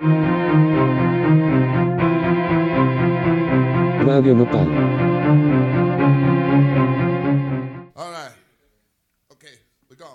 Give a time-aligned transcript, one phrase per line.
[0.00, 0.16] Radio
[4.34, 4.66] Nopal.
[7.96, 8.32] All right.
[9.30, 9.58] Okay,
[9.90, 10.06] we go.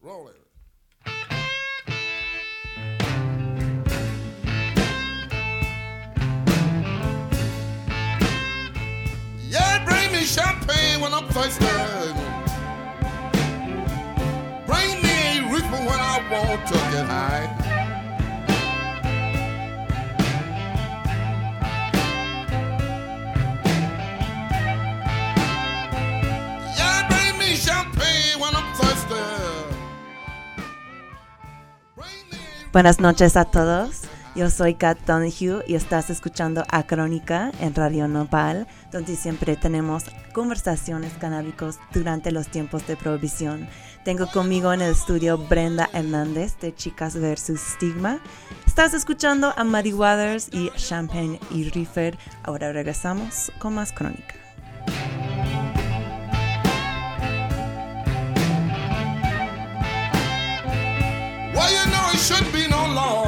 [0.00, 0.36] Roll it.
[9.50, 11.77] Yeah, bring me champagne when I'm thirsty.
[32.70, 34.02] Buenas noches a todos.
[34.34, 40.04] Yo soy Kat Donahue y estás escuchando a Crónica en Radio Nopal, donde siempre tenemos
[40.34, 43.66] conversaciones canábicos durante los tiempos de prohibición.
[44.04, 47.58] Tengo conmigo en el estudio Brenda Hernández de Chicas vs.
[47.58, 48.20] Stigma.
[48.66, 52.18] Estás escuchando a Muddy Waters y Champagne y Reefer.
[52.42, 54.34] Ahora regresamos con más Crónica.
[62.18, 63.26] Shouldn't be no law.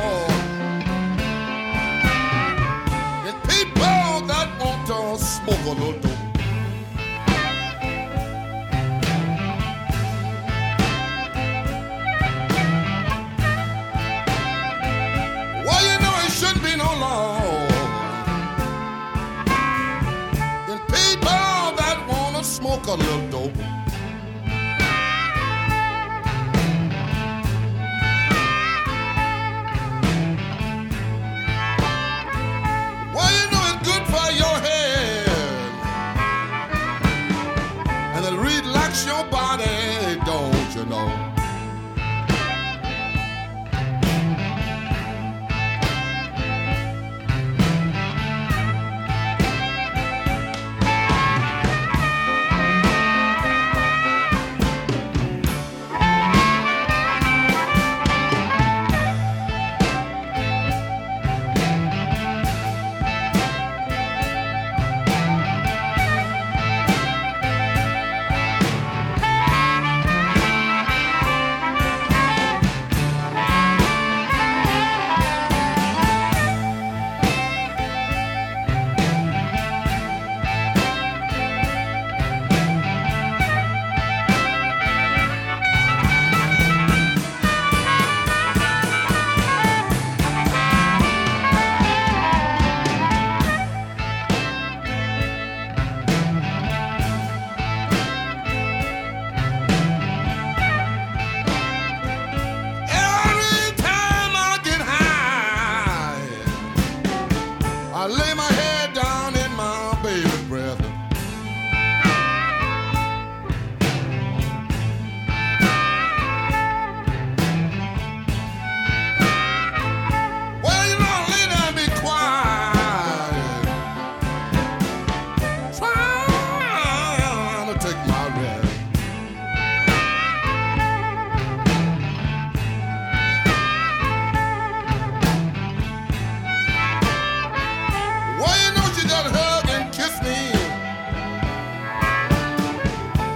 [3.25, 6.20] And people that want to smoke a little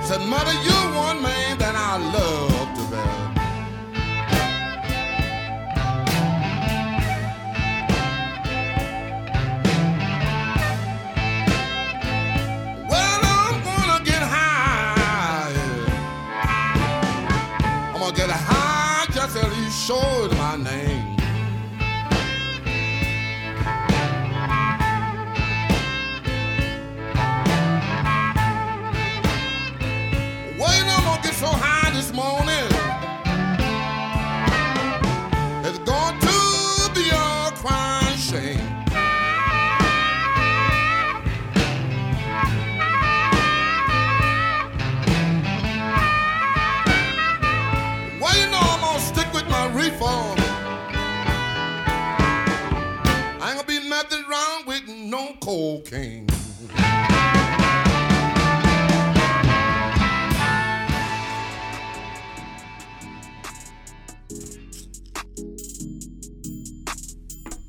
[0.06, 3.32] Said, Mother, you're one man that I love to bear.
[12.90, 15.54] Well, I'm gonna get high.
[17.94, 20.33] I'm gonna get high just as he showed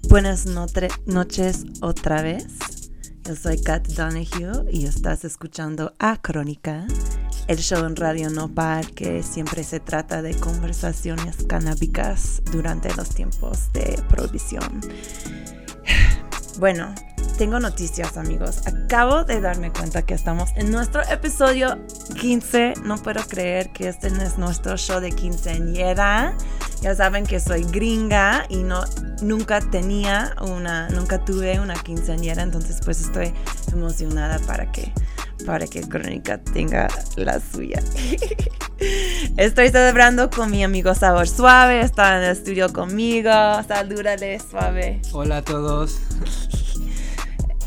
[0.07, 0.45] Buenas
[1.05, 2.47] noches otra vez.
[3.23, 6.85] Yo soy Kat Donahue y estás escuchando A Crónica
[7.47, 13.71] el show en Radio Nopal que siempre se trata de conversaciones canábicas durante los tiempos
[13.73, 14.81] de prohibición.
[16.57, 16.95] Bueno,
[17.37, 18.61] tengo noticias amigos.
[18.65, 21.77] Acabo de darme cuenta que estamos en nuestro episodio
[22.19, 22.75] 15.
[22.83, 26.35] No puedo creer que este no es nuestro show de quinceañera.
[26.81, 28.83] Ya saben que soy gringa y no
[29.21, 33.33] nunca tenía una, nunca tuve una quinceañera, entonces pues estoy
[33.71, 34.93] emocionada para que
[35.45, 36.87] para que Crónica tenga
[37.17, 37.81] la suya.
[39.37, 43.29] Estoy celebrando con mi amigo Sabor Suave, está en el estudio conmigo.
[43.67, 45.01] Salúdale, Suave.
[45.11, 45.99] Hola a todos.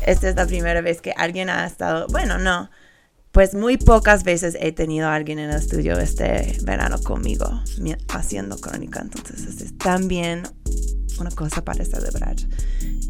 [0.05, 2.69] Esta es la primera vez que alguien ha estado, bueno, no,
[3.31, 7.45] pues muy pocas veces he tenido a alguien en el estudio este verano conmigo
[8.09, 10.43] haciendo crónica, entonces es también
[11.19, 12.35] una cosa para celebrar.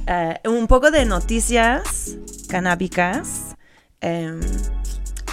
[0.08, 3.56] Eh, un poco de noticias canábicas.
[4.02, 4.40] Em,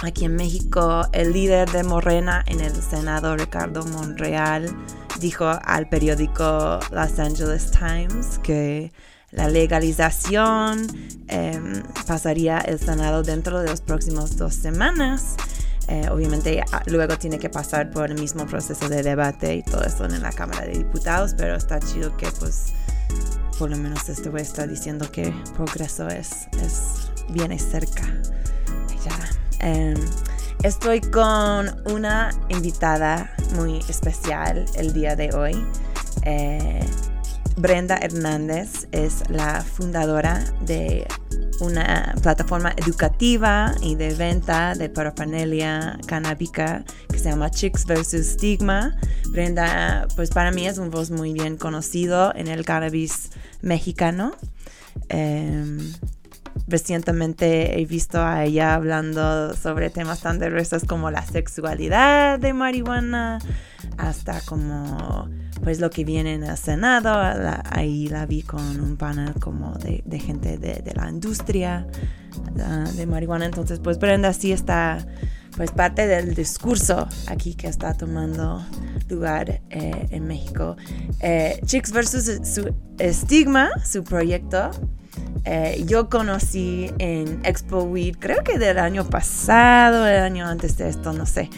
[0.03, 4.75] aquí en México, el líder de Morena en el Senado, Ricardo Monreal,
[5.19, 8.91] dijo al periódico Los Angeles Times que
[9.37, 10.87] la legalización
[11.27, 15.35] em, pasaría el Senado dentro de los próximos dos semanas.
[15.87, 19.83] Eh, obviamente ah, luego tiene que pasar por el mismo proceso de debate y todo
[19.83, 22.73] eso en la Cámara de Diputados, pero está chido que pues
[23.57, 28.03] por lo menos este güey está diciendo que progreso es, es viene cerca.
[29.59, 29.95] Em,
[30.63, 35.65] estoy con una invitada muy especial el día de hoy.
[36.23, 36.85] Eh,
[37.57, 41.07] Brenda Hernández es la fundadora de
[41.59, 48.33] una plataforma educativa y de venta de parafernalia canábica que se llama Chicks vs.
[48.33, 48.95] Stigma.
[49.31, 53.31] Brenda, pues para mí es un voz muy bien conocido en el cannabis
[53.61, 54.33] mexicano.
[55.09, 55.79] Em,
[56.67, 63.39] recientemente he visto a ella hablando sobre temas tan diversos como la sexualidad de marihuana,
[63.97, 65.27] hasta como
[65.63, 67.11] pues lo que viene en el Senado.
[67.69, 71.87] ahí la vi con un panel como de, gente de, la industria
[72.95, 73.45] de marihuana.
[73.45, 75.05] Entonces pues Brenda sí está
[75.55, 78.63] pues parte del discurso aquí que está tomando
[79.09, 80.77] lugar eh, en México.
[81.19, 84.69] Eh, Chicks versus su estigma, su proyecto,
[85.45, 90.89] eh, yo conocí en Expo Weed, creo que del año pasado, el año antes de
[90.89, 91.49] esto, no sé.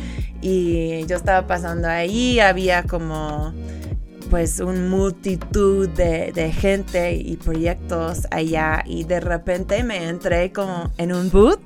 [0.41, 3.51] Y yo estaba pasando ahí, había como
[4.29, 10.91] pues una multitud de, de, gente y proyectos allá y de repente me entré como
[10.97, 11.59] en un booth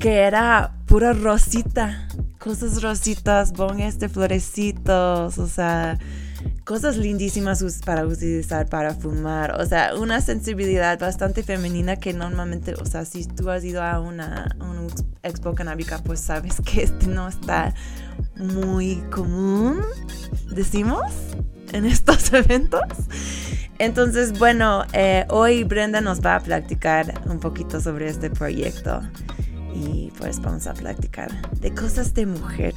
[0.00, 2.08] que era pura rosita,
[2.38, 5.98] cosas rositas, bonges de florecitos, o sea,
[6.64, 9.60] cosas lindísimas para utilizar para fumar.
[9.60, 14.00] O sea, una sensibilidad bastante femenina que normalmente, o sea, si tú has ido a
[14.00, 14.56] una,
[15.22, 17.74] expo canábica, pues sabes que este no está
[18.36, 19.82] muy común,
[20.50, 21.12] decimos,
[21.72, 22.82] en estos eventos.
[23.78, 29.00] Entonces, bueno, eh, hoy Brenda nos va a platicar un poquito sobre este proyecto
[29.74, 31.30] y pues vamos a platicar
[31.60, 32.74] de cosas de mujer.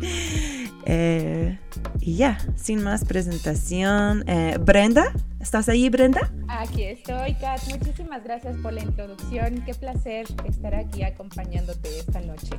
[0.86, 1.58] Eh,
[2.00, 4.24] y ya, sin más presentación.
[4.28, 6.30] Eh, Brenda, ¿estás ahí, Brenda?
[6.48, 7.60] Aquí estoy, Kat.
[7.68, 9.62] Muchísimas gracias por la introducción.
[9.66, 12.50] Qué placer estar aquí acompañándote esta noche.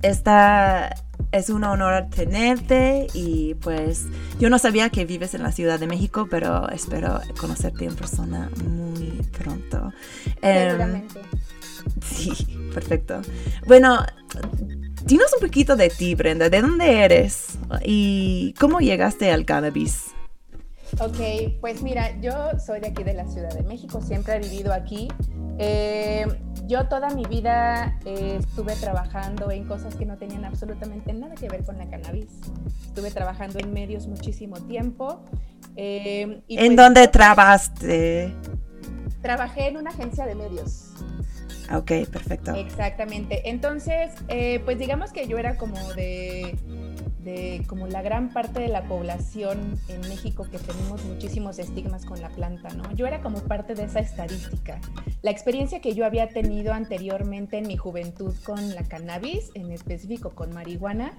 [0.00, 0.94] Esta
[1.30, 4.06] es un honor tenerte y pues
[4.38, 8.50] yo no sabía que vives en la Ciudad de México, pero espero conocerte en persona
[8.64, 9.92] muy pronto.
[10.40, 11.20] Em, Seguramente.
[12.02, 12.32] sí,
[12.72, 13.20] perfecto.
[13.66, 13.98] Bueno,
[15.04, 16.48] dinos un poquito de ti, Brenda.
[16.48, 17.58] ¿De dónde eres?
[17.84, 20.14] ¿Y cómo llegaste al cannabis?
[21.00, 22.32] Ok, pues mira, yo
[22.64, 25.08] soy de aquí de la Ciudad de México, siempre he vivido aquí.
[25.58, 26.26] Eh,
[26.66, 31.48] yo toda mi vida eh, estuve trabajando en cosas que no tenían absolutamente nada que
[31.48, 32.28] ver con la cannabis.
[32.86, 35.24] Estuve trabajando en medios muchísimo tiempo.
[35.76, 38.32] Eh, ¿En pues dónde trabajaste?
[39.20, 40.92] Trabajé en una agencia de medios.
[41.72, 42.54] Ok, perfecto.
[42.54, 43.48] Exactamente.
[43.48, 46.56] Entonces, eh, pues digamos que yo era como de,
[47.24, 52.20] de, como la gran parte de la población en México que tenemos muchísimos estigmas con
[52.20, 52.92] la planta, ¿no?
[52.94, 54.80] Yo era como parte de esa estadística.
[55.22, 60.30] La experiencia que yo había tenido anteriormente en mi juventud con la cannabis, en específico
[60.30, 61.14] con marihuana,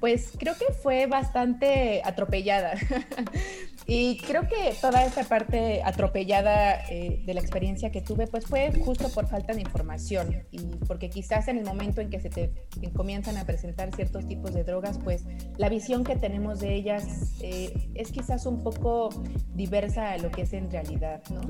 [0.00, 2.74] pues creo que fue bastante atropellada.
[3.90, 8.70] Y creo que toda esta parte atropellada eh, de la experiencia que tuve, pues fue
[8.84, 12.52] justo por falta de información y porque quizás en el momento en que se te
[12.94, 15.24] comienzan a presentar ciertos tipos de drogas, pues
[15.56, 19.08] la visión que tenemos de ellas eh, es quizás un poco
[19.54, 21.40] diversa a lo que es en realidad, ¿no?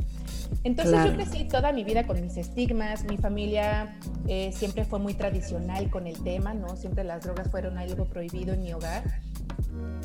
[0.63, 5.15] Entonces yo crecí toda mi vida con mis estigmas, mi familia eh, siempre fue muy
[5.15, 6.77] tradicional con el tema, ¿no?
[6.77, 9.03] Siempre las drogas fueron algo prohibido en mi hogar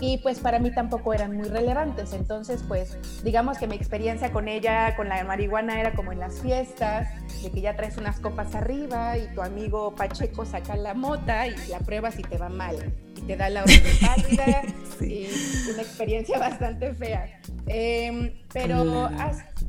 [0.01, 2.13] y pues para mí tampoco eran muy relevantes.
[2.23, 6.39] Entonces, pues digamos que mi experiencia con ella, con la marihuana, era como en las
[6.39, 7.09] fiestas,
[7.43, 11.67] de que ya traes unas copas arriba y tu amigo Pacheco saca la mota y
[11.67, 12.77] la pruebas y te va mal
[13.17, 14.61] y te da la orden pálida.
[15.01, 15.27] Y
[15.73, 17.41] una experiencia bastante fea.
[17.65, 19.09] Em, pero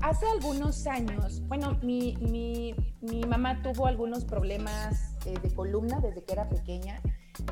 [0.00, 6.22] hace, algunos años, bueno, mi, mi, mi mamá tuvo algunos problemas eh, de columna desde
[6.22, 7.00] que era pequeña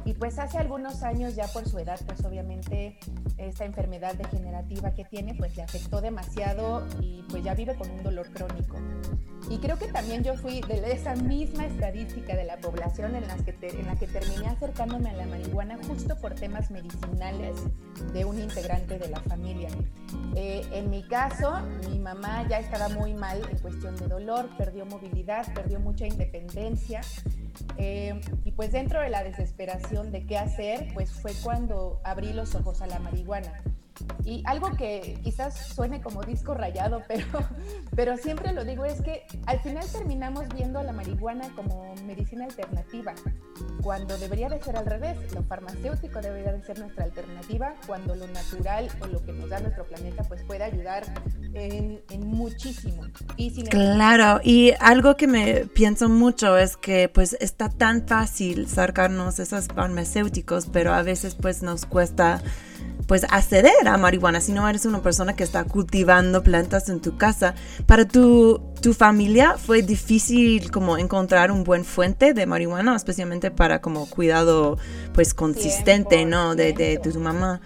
[0.04, 2.98] y pues hace algunos años ya por su edad, pues obviamente
[3.36, 8.02] esta enfermedad degenerativa que tiene, pues le afectó demasiado y pues ya vive con un
[8.02, 8.76] dolor crónico.
[9.50, 13.42] Y creo que también yo fui de esa misma estadística de la población en, las
[13.42, 17.56] que en la que terminé acercándome a la marihuana justo por temas medicinales
[18.12, 19.68] de un integrante de la familia.
[20.36, 21.60] Eh, en mi caso,
[21.90, 27.00] mi mamá ya estaba muy mal en cuestión de dolor, perdió movilidad, perdió mucha independencia
[27.78, 32.54] eh, y pues dentro de la desesperación de qué hacer, pues fue cuando abrí los
[32.54, 33.62] ojos a la marihuana.
[34.24, 37.26] Y algo que quizás suene como disco rayado, pero,
[37.94, 42.44] pero siempre lo digo, es que al final terminamos viendo a la marihuana como medicina
[42.44, 43.14] alternativa,
[43.82, 45.18] cuando debería de ser al revés.
[45.34, 49.60] Lo farmacéutico debería de ser nuestra alternativa, cuando lo natural o lo que nos da
[49.60, 51.04] nuestro planeta pues puede ayudar
[51.54, 53.04] en, muchísimo.
[53.36, 59.38] Y claro, y algo que me pienso mucho es que pues está tan fácil sacarnos
[59.38, 62.42] esos farmacéuticos, pero a veces pues nos cuesta
[63.06, 67.16] pues acceder a marihuana si no eres una persona que está cultivando plantas en tu
[67.16, 67.54] casa.
[67.86, 73.80] Para tu, tu familia fue difícil como encontrar un buen fuente de marihuana, especialmente para
[73.80, 74.78] como cuidado
[75.14, 76.54] pues consistente, ¿no?
[76.54, 77.60] De, de, de tu mamá.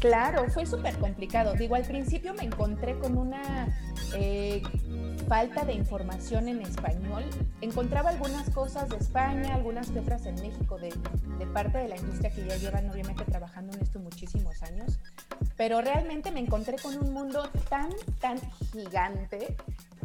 [0.00, 1.54] Claro, fue súper complicado.
[1.54, 3.68] Digo, al principio me encontré con una
[4.14, 4.62] eh,
[5.30, 7.22] falta de información en español.
[7.60, 10.92] Encontraba algunas cosas de España, algunas que en México, de,
[11.38, 14.98] de, parte de la industria que ya llevan obviamente trabajando en esto muchísimos años.
[15.56, 18.40] Pero realmente me encontré con un mundo tan, tan
[18.72, 19.56] gigante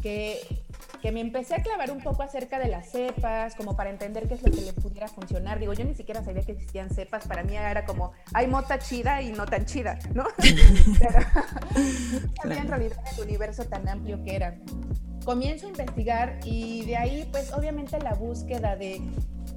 [0.04, 0.65] que
[1.02, 4.34] que me empecé a clavar un poco acerca de las cepas, como para entender qué
[4.34, 5.60] es lo que le pudiera funcionar.
[5.60, 9.22] Digo, yo ni siquiera sabía que existían cepas, para mí era como, hay mota chida
[9.22, 10.26] y no tan chida, ¿no?
[11.00, 11.20] Pero
[12.42, 14.58] sabía en realidad el universo tan amplio que era.
[15.24, 19.02] Comienzo a investigar y de ahí, pues obviamente la búsqueda de,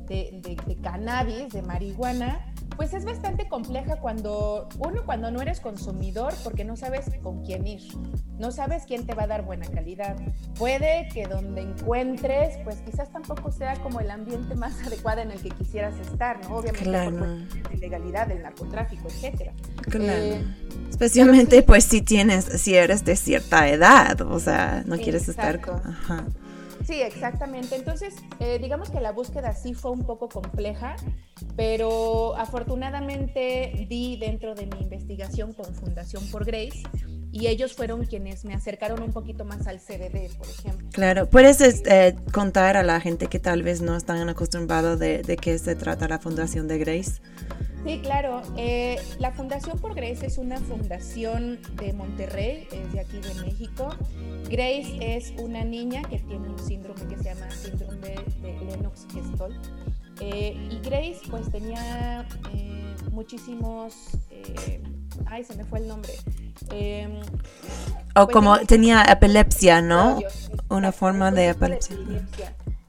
[0.07, 6.35] de, de cannabis, de marihuana, pues es bastante compleja cuando uno cuando no eres consumidor
[6.45, 7.83] porque no sabes con quién ir,
[8.39, 10.17] no sabes quién te va a dar buena calidad.
[10.57, 15.41] Puede que donde encuentres, pues quizás tampoco sea como el ambiente más adecuado en el
[15.41, 16.57] que quisieras estar, ¿no?
[16.57, 17.17] Obviamente claro.
[17.63, 19.53] por ilegalidad, el narcotráfico, etcétera.
[19.83, 20.13] Claro.
[20.13, 20.45] Eh,
[20.91, 25.77] Especialmente pues si tienes, si eres de cierta edad, o sea, no quieres estar con...
[25.77, 26.25] Ajá.
[26.89, 27.77] Sí, exactamente.
[27.77, 30.97] Entonces, eh, digamos que la búsqueda sí fue un poco compleja,
[31.55, 36.85] pero afortunadamente di dentro de mi investigación con Fundación por Grace
[37.31, 40.89] y ellos fueron quienes me acercaron un poquito más al CBD, por ejemplo.
[40.91, 45.37] Claro, ¿puedes este, contar a la gente que tal vez no están acostumbrados de, de
[45.37, 47.21] qué se trata la Fundación de Grace?
[47.85, 48.43] Sí, claro.
[48.57, 53.91] Eh, la Fundación por Grace es una fundación de Monterrey, es de aquí de México.
[54.45, 59.55] Grace es una niña que tiene un síndrome que se llama síndrome de, Lennox-Gastaut.
[60.21, 63.95] Eh, y Grace pues tenía eh, muchísimos...
[65.27, 66.13] ay, se me fue el nombre.
[66.73, 67.21] Em,
[68.15, 70.19] o pues, como tenía epilepsia, ¿no?
[70.69, 71.97] Una forma de epilepsia.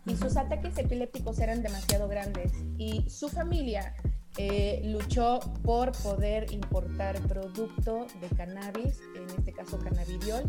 [0.05, 2.51] Y sus ataques epilépticos eran demasiado grandes.
[2.77, 3.93] Y su familia
[4.41, 10.43] eh, luchó por poder importar producto de cannabis, en este caso cannabidiol,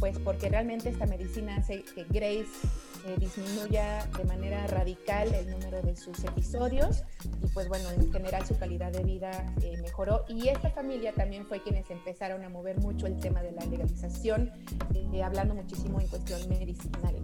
[0.00, 2.50] pues porque realmente esta medicina hace que Grace
[3.06, 7.02] eh, disminuya de manera radical el número de sus episodios
[7.42, 9.30] y pues bueno, en general su calidad de vida
[9.62, 10.24] eh, mejoró.
[10.28, 14.50] Y esta familia también fue quienes empezaron a mover mucho el tema de la legalización,
[15.24, 17.14] hablando muchísimo en cuestión medicinal.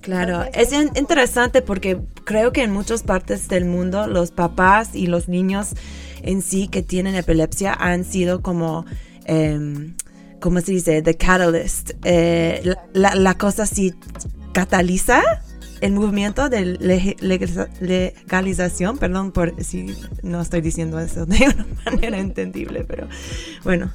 [0.00, 5.28] Claro, es interesante porque creo que en muchas partes del mundo los papás y los
[5.28, 5.74] niños
[6.22, 8.84] en sí que tienen epilepsia han sido como,
[9.26, 9.92] eh,
[10.40, 11.02] ¿cómo se dice?
[11.02, 11.92] The catalyst.
[12.04, 13.94] Eh, la, la, cosa así
[14.56, 15.22] cataliza
[15.82, 16.64] el movimiento de
[17.78, 23.06] legalización, perdón por si no estoy diciendo eso de una manera entendible, pero
[23.64, 23.92] bueno.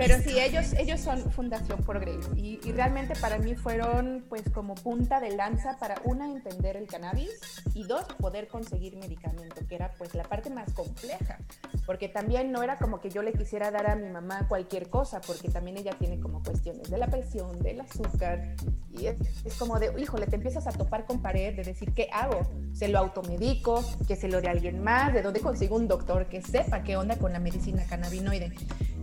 [0.00, 4.74] Pero sí, ellos, ellos son Fundación Progress y, y, realmente para mí fueron pues como
[4.74, 7.28] punta de lanza para una, entender el cannabis
[7.74, 11.38] y dos, poder conseguir medicamento, que era pues la parte más compleja,
[11.84, 15.20] porque también no era como que yo le quisiera dar a mi mamá cualquier cosa,
[15.20, 18.56] porque también ella tiene como cuestiones de la presión, del azúcar,
[18.90, 22.08] y es, es como de, híjole, te empiezas a topar con pared de decir, ¿qué
[22.10, 22.40] hago?
[22.72, 23.84] ¿Se lo automedico?
[24.08, 25.12] ¿Que se lo de alguien más?
[25.12, 28.52] ¿De dónde consigo un doctor que sepa qué onda con la medicina cannabinoide?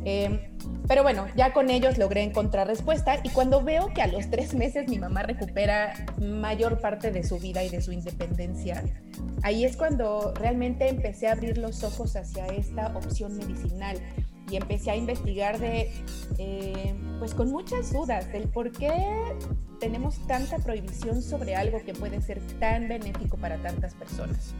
[0.09, 0.39] Eh,
[0.87, 4.53] pero bueno, ya con ellos logré encontrar respuesta y cuando veo que a los tres
[4.53, 8.81] meses mi mamá recupera mayor parte de su vida y de su independencia,
[9.43, 13.97] ahí es cuando realmente empecé a abrir los ojos hacia esta opción medicinal
[14.49, 15.91] y empecé a investigar de,
[16.37, 18.93] eh, pues con muchas dudas del por qué
[19.81, 24.53] tenemos tanta prohibición sobre algo que puede ser tan benéfico para tantas personas.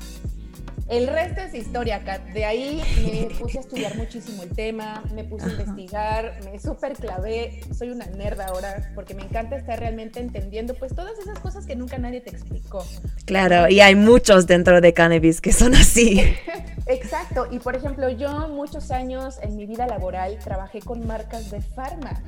[0.90, 2.24] El resto es historia, Kat.
[2.30, 6.94] De ahí me puse a estudiar muchísimo el tema, me puse a investigar, me súper
[6.94, 7.60] clavé.
[7.78, 11.76] Soy una nerd ahora porque me encanta estar realmente entendiendo pues todas esas cosas que
[11.76, 12.86] nunca nadie te explicó.
[13.26, 16.24] Claro, y hay muchos dentro de cannabis que son así.
[16.86, 21.60] Exacto, y por ejemplo, yo muchos años en mi vida laboral trabajé con marcas de
[21.60, 22.24] farma.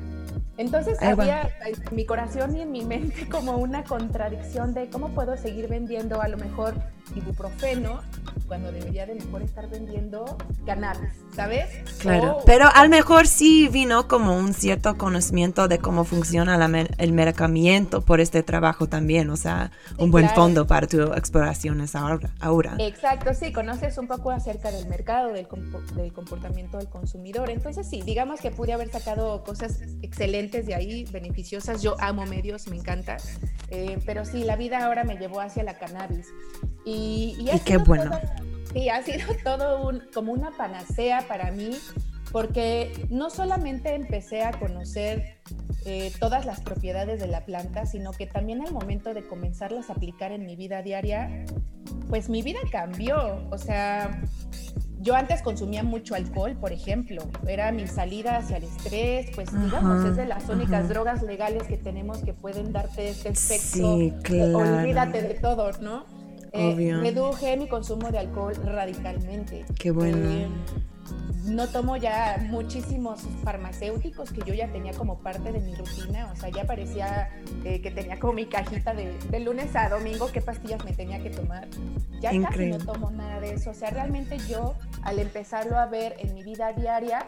[0.57, 5.37] Entonces había en mi corazón y en mi mente como una contradicción de cómo puedo
[5.37, 6.73] seguir vendiendo a lo mejor
[7.15, 8.01] ibuprofeno
[8.49, 10.25] cuando debería de mejor estar vendiendo
[10.65, 11.69] cannabis, ¿sabes?
[11.99, 16.57] Claro, O- pero a lo mejor sí vino como un cierto conocimiento de cómo funciona
[16.57, 20.41] la el medicamento por este trabajo también, o sea, un buen claro.
[20.41, 22.29] fondo para tus exploraciones ahora.
[22.41, 22.75] ahora.
[22.79, 27.49] Exacto, sí, conoces un poco acerca del mercado, del, compo- del comportamiento del consumidor.
[27.49, 31.81] Entonces, sí, digamos que pude haber sacado cosas excelentes de ahí, beneficiosas.
[31.83, 33.17] Yo amo medios, me encanta.
[33.69, 36.27] Eh, pero sí, la vida ahora me llevó hacia la cannabis.
[36.85, 38.09] Y, y ha Y qué bueno.
[38.11, 38.38] todo-
[38.73, 41.71] sí, ha sido todo un, como una panacea para mí,
[42.31, 45.39] porque no solamente empecé a conocer
[45.85, 49.93] eh, todas las propiedades de la planta, sino que también al momento de comenzarlas a
[49.93, 51.45] aplicar en mi vida diaria,
[52.09, 53.47] pues mi vida cambió.
[53.49, 54.21] O sea,
[54.99, 57.23] yo antes consumía mucho alcohol, por ejemplo.
[57.47, 60.93] Era mi salida hacia el estrés, pues digamos, es de las únicas ajá.
[60.93, 63.97] drogas legales que tenemos que pueden darte este efecto.
[63.97, 64.57] Sí, eh, claro.
[64.57, 66.18] Olvídate de todo, ¿no?
[66.51, 69.65] Eh, reduje mi consumo de alcohol radicalmente.
[69.77, 70.17] Qué bueno.
[70.29, 70.47] Eh,
[71.45, 76.35] no tomo ya muchísimos farmacéuticos que yo ya tenía como parte de mi rutina, o
[76.35, 77.29] sea, ya parecía
[77.63, 81.21] eh, que tenía como mi cajita de, de lunes a domingo, qué pastillas me tenía
[81.23, 81.67] que tomar.
[82.21, 82.77] Ya Increíble.
[82.77, 86.35] casi no tomo nada de eso, o sea, realmente yo al empezarlo a ver en
[86.35, 87.25] mi vida diaria,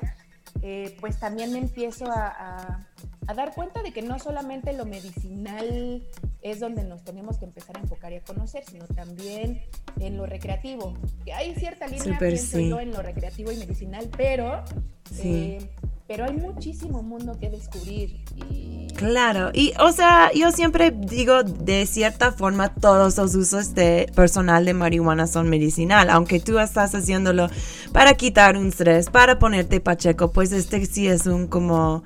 [0.61, 2.87] eh, pues también me empiezo a, a-
[3.27, 6.03] a dar cuenta de que no solamente lo medicinal
[6.41, 9.61] es donde nos tenemos que empezar a enfocar y a conocer, sino también
[9.99, 10.95] en lo recreativo.
[11.25, 12.69] Que hay cierta línea, pienso sí.
[12.69, 14.63] yo, en lo recreativo y medicinal, pero,
[15.11, 15.57] Sí.
[15.59, 15.69] eh,
[16.07, 18.23] pero hay muchísimo mundo que descubrir.
[18.49, 24.11] Y, Claro, y o sea, yo siempre digo, de cierta forma, todos los usos de
[24.15, 27.47] personal de marihuana son medicinal, aunque tú estás haciéndolo
[27.93, 32.03] para quitar un estrés, para ponerte pacheco, pues este sí es un como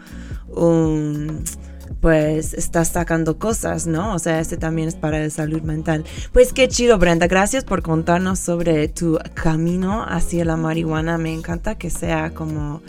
[2.01, 4.13] pues estás sacando cosas, ¿no?
[4.13, 6.05] O sea, este también es para la salud mental.
[6.33, 7.27] Pues qué chido, Brenda.
[7.27, 11.17] Gracias por contarnos sobre tu camino hacia la marihuana.
[11.17, 12.81] Me encanta que sea como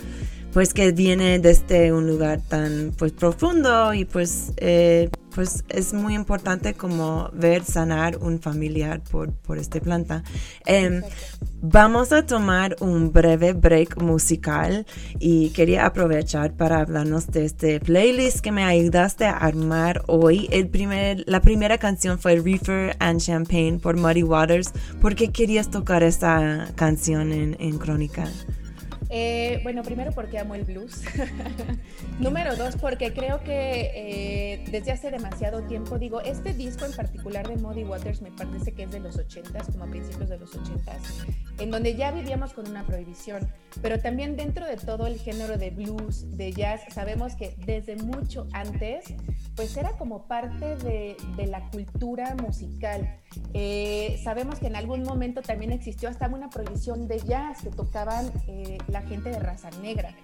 [0.56, 6.14] pues que viene desde un lugar tan pues profundo y pues eh, pues es muy
[6.14, 10.24] importante como ver sanar un familiar por, por esta planta.
[10.64, 11.02] Em,
[11.60, 14.86] vamos a tomar un breve break musical
[15.18, 20.48] y quería aprovechar para hablarnos de este playlist que me ayudaste a armar hoy.
[20.50, 24.72] El primer, la primera canción fue Reefer and Champagne por Muddy Waters.
[25.02, 28.26] ¿Por qué querías tocar esta canción en, en Crónica?
[29.18, 31.02] Eh, bueno, primero porque amo el blues.
[32.20, 37.48] Número dos, porque creo que eh, desde hace demasiado tiempo, digo, este disco en particular
[37.48, 40.55] de Muddy Waters me parece que es de los 80s, como a principios de los
[40.55, 43.48] 80s, en donde ya vivíamos con una prohibición,
[43.81, 48.46] pero también dentro de todo el género de blues, de jazz, sabemos que desde mucho
[48.52, 49.07] antes,
[49.55, 53.18] pues era como parte de, de la cultura musical.
[53.55, 58.31] Eh, sabemos que en algún momento también existió hasta una prohibición de jazz que tocaban
[58.48, 60.14] eh, la gente de raza negra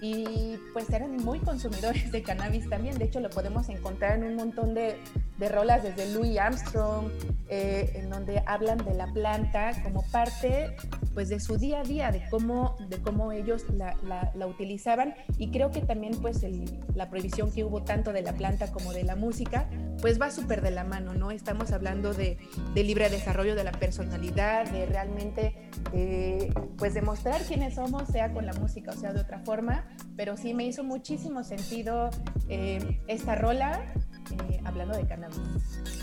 [0.00, 2.98] y pues eran muy consumidores de cannabis también.
[2.98, 4.96] De hecho, lo podemos encontrar en un montón de,
[5.38, 7.10] de rolas desde Louis Armstrong,
[7.48, 10.76] eh, en donde hablan de la planta como parte
[11.14, 15.14] pues de su día a día, de cómo, de cómo ellos la, la, la utilizaban.
[15.38, 18.92] Y creo que también pues el, la prohibición que hubo tanto de la planta como
[18.92, 19.68] de la música,
[20.00, 21.30] pues va súper de la mano, ¿no?
[21.30, 22.38] Estamos hablando de,
[22.74, 25.54] de, libre desarrollo de la personalidad, de realmente,
[25.92, 29.84] eh, pues demostrar quiénes somos, con la música o sea de otra forma,
[30.16, 32.10] pero sí me hizo muchísimo sentido
[32.48, 33.80] eh, esta rola
[34.30, 35.38] eh, hablando de cannabis.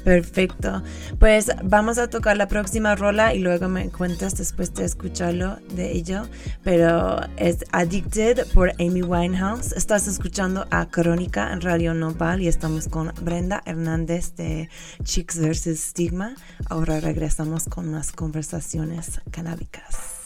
[0.04, 0.84] Perfecto.
[1.20, 5.92] Pues vamos a tocar la próxima rola y luego me cuentas después de escucharlo de
[5.92, 6.28] ello.
[6.64, 9.72] Pero es Addicted por Amy Winehouse.
[9.74, 14.70] Estás escuchando a Crónica en Radio Nopal y estamos con Brenda Hernández de
[15.04, 15.80] Chicks vs.
[15.80, 16.36] Stigma.
[16.70, 20.17] Ahora regresamos con unas conversaciones canábicas.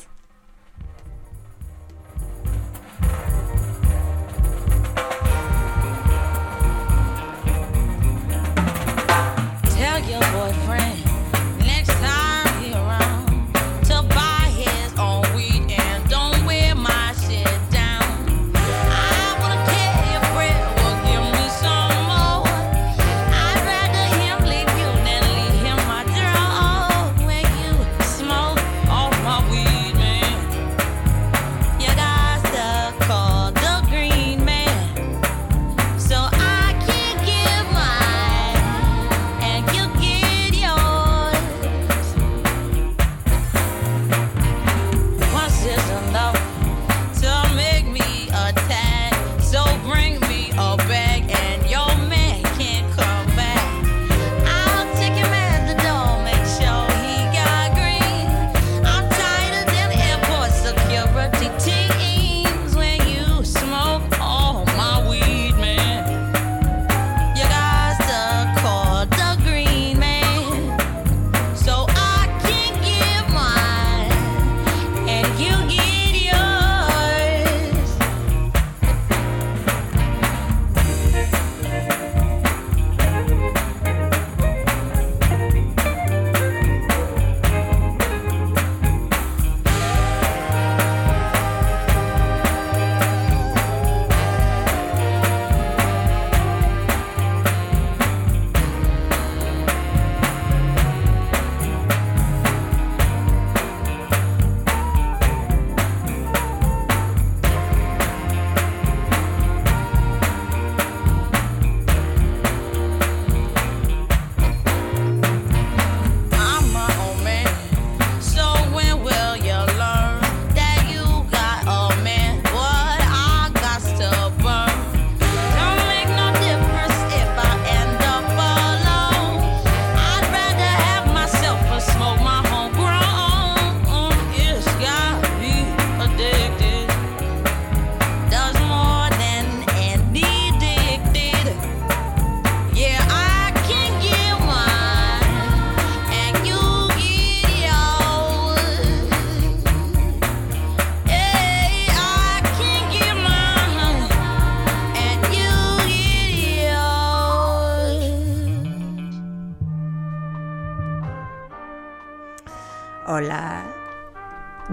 [3.02, 3.31] Thank you.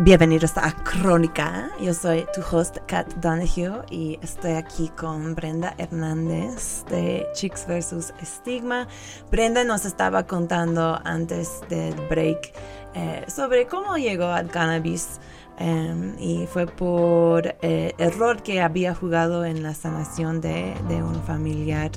[0.08, 1.68] Bienvenidos a Crónica.
[1.82, 8.14] Yo soy tu host, Kat Donahue, y estoy aquí con Brenda Hernández de Chicks vs.
[8.24, 8.88] Stigma.
[9.30, 12.54] Brenda nos estaba contando antes del break
[12.94, 15.20] eh, sobre cómo llegó al cannabis.
[15.58, 21.22] Em, y fue por eh, el rol que había jugado en la sanación de, un
[21.24, 21.90] familiar.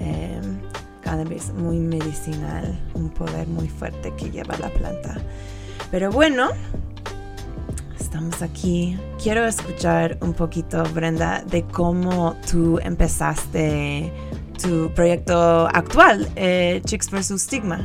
[0.00, 0.60] Em,
[1.02, 5.18] cannabis muy medicinal, un poder muy fuerte que lleva la planta.
[5.92, 6.48] Pero bueno,
[8.04, 8.98] estamos aquí.
[9.22, 14.12] Quiero escuchar un poquito, Brenda, de cómo tú empezaste
[14.62, 17.40] tu proyecto actual, eh, Chicks vs.
[17.40, 17.80] Stigma.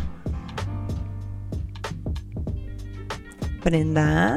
[3.63, 4.35] Brenda.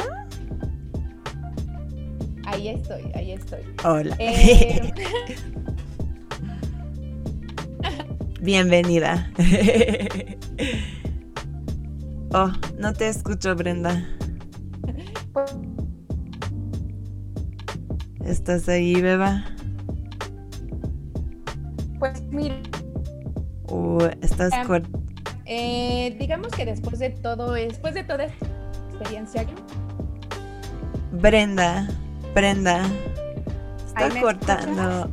[2.46, 3.62] Ahí estoy, ahí estoy.
[3.84, 4.14] Hola.
[4.20, 4.92] Eh,
[8.40, 9.32] Bienvenida.
[12.32, 14.06] oh, no te escucho, Brenda.
[18.24, 19.44] ¿Estás ahí, Beba?
[21.98, 22.56] Pues mira.
[24.20, 24.82] estás em,
[25.44, 28.46] eh, digamos que después de todo, después de toda esta
[28.90, 29.46] experiencia.
[31.12, 31.88] Brenda,
[32.34, 32.82] Brenda,
[33.86, 35.10] está cortando.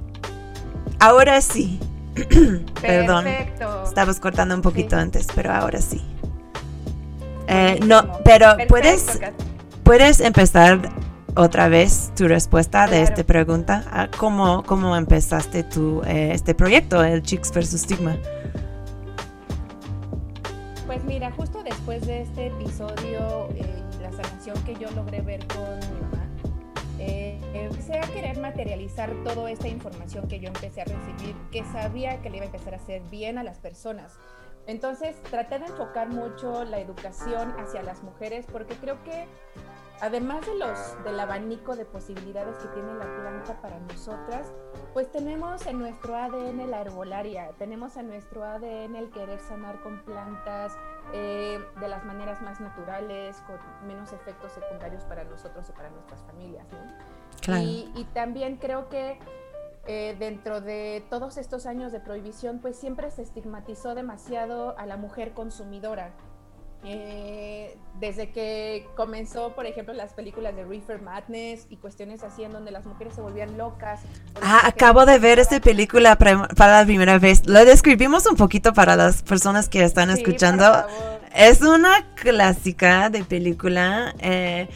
[1.00, 1.80] ahora sí.
[2.82, 3.26] Perdón.
[3.84, 6.02] Estabas cortando un poquito antes, pero ahora sí.
[7.48, 9.20] Eh, no, pero puedes,
[9.84, 10.99] puedes empezar
[11.40, 14.10] otra vez tu respuesta de esta pregunta.
[14.18, 17.82] ¿Cómo, cómo empezaste tu, eh, este proyecto, el Chicks vs.
[17.82, 18.18] Stigma?
[20.86, 25.80] Pues mira, justo después de este episodio, eh, la sanación que yo logré ver con
[25.80, 26.28] mi mamá,
[27.00, 32.22] eh, empecé a querer materializar toda esta información que yo empecé a recibir, que sabía
[32.22, 34.20] que le iba a empezar a hacer bien a las personas.
[34.68, 39.26] Entonces traté de enfocar mucho la educación hacia las mujeres porque creo que
[40.02, 44.52] además de los, del abanico de posibilidades que tiene la planta para nosotras,
[44.94, 50.04] pues tenemos en nuestro ADN la herbolaria, tenemos en nuestro ADN el querer sanar con
[50.04, 50.78] plantas
[51.14, 53.58] eh, de las maneras más naturales, con
[53.88, 56.66] menos efectos secundarios para nosotros y para nuestras familias.
[57.48, 59.18] Y, y, también creo que
[59.88, 64.98] eh, dentro de todos estos años de prohibición, pues siempre se estigmatizó demasiado a la
[64.98, 66.12] mujer consumidora.
[66.84, 72.54] Eh, desde que comenzó, por ejemplo, las películas de Reefer Madness y cuestiones así en
[72.54, 74.00] donde las mujeres se volvían locas.
[74.42, 76.48] Ah, acabo de ver esta película para
[76.80, 77.46] la primera vez.
[77.46, 80.66] Lo describimos un poquito para las personas que están escuchando.
[81.36, 84.16] Es una clásica de película.
[84.20, 84.70] Eh,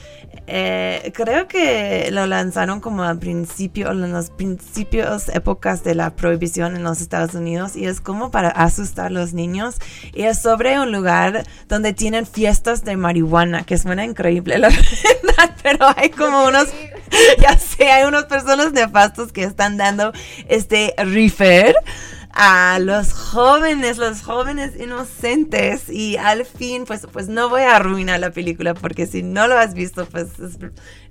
[0.45, 6.75] eh, creo que lo lanzaron como al principio, en los principios, épocas de la prohibición
[6.75, 9.77] en los Estados Unidos y es como para asustar a los niños.
[10.13, 15.55] Y es sobre un lugar donde tienen fiestas de marihuana, que suena increíble la verdad,
[15.63, 16.67] pero hay como unos,
[17.39, 20.11] ya sé, hay unas personas nefastos que están dando
[20.49, 21.75] este refer
[22.33, 28.19] a los jóvenes, los jóvenes inocentes y al fin, pues, pues no voy a arruinar
[28.19, 30.29] la película porque si no lo has visto, pues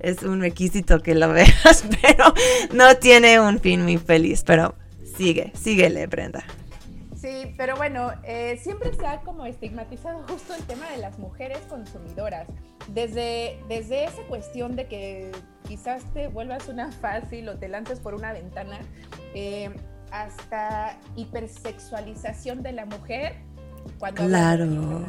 [0.00, 2.34] es, un requisito que lo veas, pero
[2.74, 4.74] no tiene un fin muy feliz, pero
[5.16, 6.44] sigue, síguele, Brenda.
[7.16, 11.58] Sí, pero bueno, eh, siempre se ha como estigmatizado justo el tema de las mujeres
[11.68, 12.48] consumidoras.
[12.88, 15.30] Desde, desde esa cuestión de que
[15.68, 18.80] quizás te vuelvas una fácil o te lances por una ventana,
[19.34, 19.70] eh,
[20.12, 23.34] hasta hipersexualización de la mujer.
[24.14, 25.08] claro.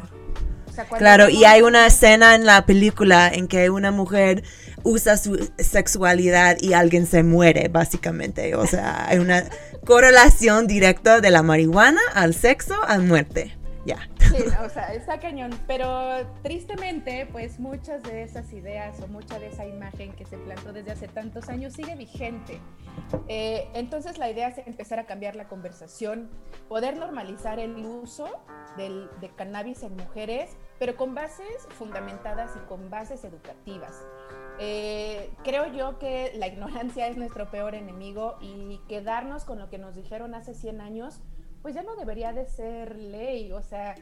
[0.98, 4.42] claro, y hay una escena en la película en que una mujer
[4.82, 8.54] usa su sexualidad y alguien se muere, básicamente.
[8.56, 9.44] O sea, hay una
[9.84, 13.56] correlación directa de la marihuana al sexo, a muerte.
[13.84, 14.08] Ya.
[14.18, 15.50] Sí, o sea, está cañón.
[15.66, 20.72] Pero tristemente, pues muchas de esas ideas o mucha de esa imagen que se plantó
[20.72, 22.60] desde hace tantos años sigue vigente.
[23.28, 26.30] Eh, entonces la idea es empezar a cambiar la conversación,
[26.68, 28.28] poder normalizar el uso
[28.76, 34.04] del, de cannabis en mujeres, pero con bases fundamentadas y con bases educativas.
[34.60, 39.78] Eh, creo yo que la ignorancia es nuestro peor enemigo y quedarnos con lo que
[39.78, 41.20] nos dijeron hace 100 años
[41.64, 43.50] pues ya no debería de ser ley.
[43.52, 43.94] O sea,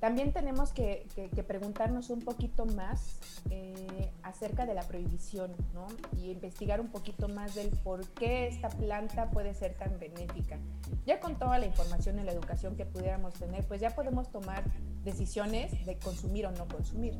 [0.00, 1.06] también tenemos que,
[1.48, 5.86] preguntarnos un poquito más eh, acerca de la prohibición, ¿no?
[6.18, 10.58] Y investigar un poquito más del por qué esta planta puede ser tan benéfica.
[11.06, 14.62] Ya con toda la información y la educación que pudiéramos tener, pues ya podemos tomar
[15.02, 17.18] decisiones de consumir o no consumir.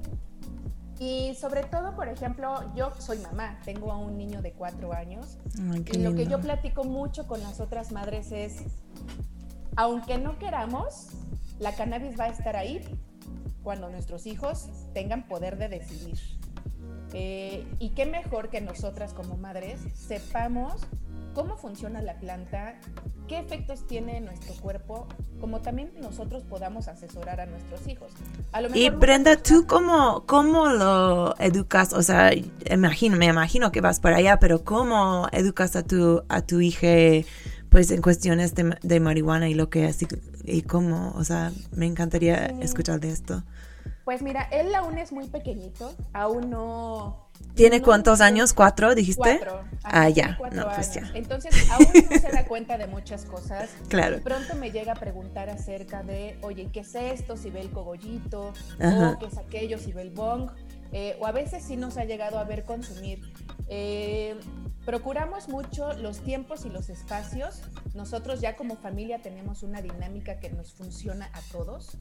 [0.99, 5.38] Y sobre todo, por ejemplo, yo soy mamá, tengo a un niño de cuatro años.
[5.90, 8.62] y lo que yo platico mucho con las otras madres es,
[9.76, 11.09] aunque no queramos,
[11.59, 12.80] la cannabis va a estar ahí
[13.62, 16.18] cuando nuestros hijos tengan poder de decidir.
[17.12, 20.87] Eh, y qué mejor que nosotras como madres sepamos
[21.35, 22.74] cómo funciona la planta,
[23.28, 25.06] qué efectos tiene en nuestro cuerpo,
[25.40, 28.12] como también nosotros podamos asesorar a nuestros hijos.
[28.74, 31.92] y Brenda, ¿tú cómo, cómo lo educas?
[31.92, 32.33] O sea,
[32.70, 37.26] imagino, me imagino que vas por allá, pero ¿cómo educas a tu, a tu hija?
[37.70, 40.04] Pues en cuestiones de, marihuana y lo que es
[40.44, 43.44] y, cómo, o sea, me encantaría escuchar de esto.
[44.04, 47.28] Pues mira, él aún es muy pequeñito, aún no...
[47.54, 48.52] ¿Tiene cuántos años?
[48.52, 49.38] ¿Cuatro, dijiste?
[49.38, 49.64] Cuatro.
[49.85, 50.38] ah, ya.
[50.52, 51.11] No, pues ya.
[51.14, 53.70] Entonces, aún no se da cuenta de muchas cosas.
[53.88, 54.18] Claro.
[54.18, 57.37] Y pronto me llega a preguntar acerca de, oye, ¿qué es esto?
[57.38, 60.50] Si ve el cogollito, o qué es aquello, si ve el bong.
[60.92, 63.20] Eh, o a veces sí nos ha llegado a ver consumir.
[63.72, 64.35] Eh,
[64.85, 67.62] procuramos mucho los tiempos y los espacios.
[67.94, 71.96] Nosotros ya como familia tenemos una dinámica que nos funciona a todos,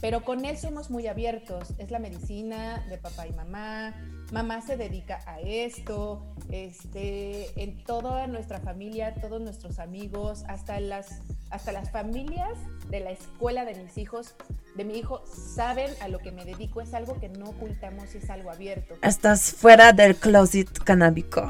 [0.00, 1.74] pero con él somos muy abiertos.
[1.78, 3.94] Es la medicina de papá y mamá.
[4.32, 6.24] Mamá se dedica a esto.
[6.50, 12.58] Este, en toda nuestra familia, todos nuestros amigos, hasta las, hasta las familias
[12.90, 14.34] de la escuela de mis hijos,
[14.74, 16.80] de mi hijo, saben a lo que me dedico.
[16.80, 18.96] Es algo que no ocultamos, es algo abierto.
[19.02, 21.48] Estás fuera del closet canábico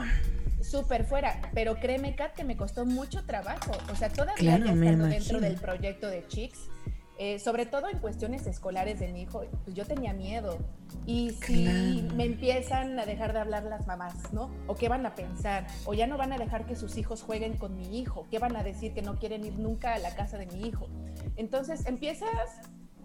[0.74, 3.70] súper fuera, pero créeme, Kat, que me costó mucho trabajo.
[3.92, 6.68] O sea, todavía estando dentro del proyecto de Chicks,
[7.16, 10.58] eh, sobre todo en cuestiones escolares de mi hijo, pues yo tenía miedo.
[11.06, 14.50] Y si me empiezan a dejar de hablar las mamás, ¿no?
[14.66, 17.56] O qué van a pensar, o ya no van a dejar que sus hijos jueguen
[17.56, 20.38] con mi hijo, qué van a decir que no quieren ir nunca a la casa
[20.38, 20.88] de mi hijo.
[21.36, 22.28] Entonces empiezas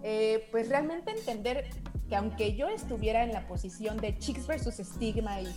[0.03, 1.69] eh, pues realmente entender
[2.07, 5.47] que aunque yo estuviera en la posición de chicks versus stigma y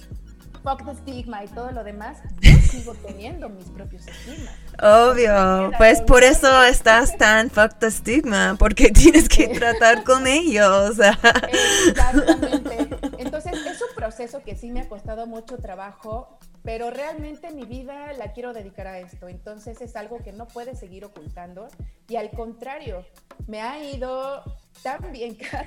[0.63, 4.55] fuck the stigma y todo lo demás, yo sigo teniendo mis propios estigmas.
[4.81, 10.99] Obvio, pues por eso estás tan fuck the stigma, porque tienes que tratar con ellos.
[11.89, 12.89] Exactamente.
[13.19, 18.13] Entonces es un proceso que sí me ha costado mucho trabajo, pero realmente mi vida
[18.15, 19.29] la quiero dedicar a esto.
[19.29, 21.69] Entonces es algo que no puede seguir ocultando
[22.09, 23.05] y al contrario,
[23.47, 24.43] me ha ido
[24.83, 25.67] tan bien, Kat.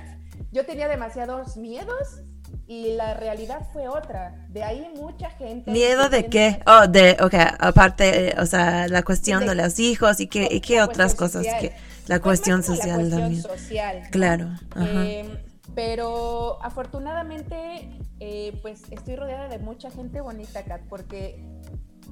[0.52, 2.22] Yo tenía demasiados miedos
[2.66, 4.46] y la realidad fue otra.
[4.48, 5.70] De ahí mucha gente...
[5.70, 6.60] ¿Miedo de qué?
[6.66, 10.82] Oh, de, ok, aparte, o sea, la cuestión de, los hijos y qué, y qué
[10.82, 11.46] otras cosas.
[11.60, 11.72] Que,
[12.06, 13.42] la cuestión social la también.
[13.42, 14.02] social.
[14.10, 14.50] Claro.
[14.76, 15.28] Eh,
[15.74, 21.42] pero afortunadamente, eh, pues estoy rodeada de mucha gente bonita, Kat, porque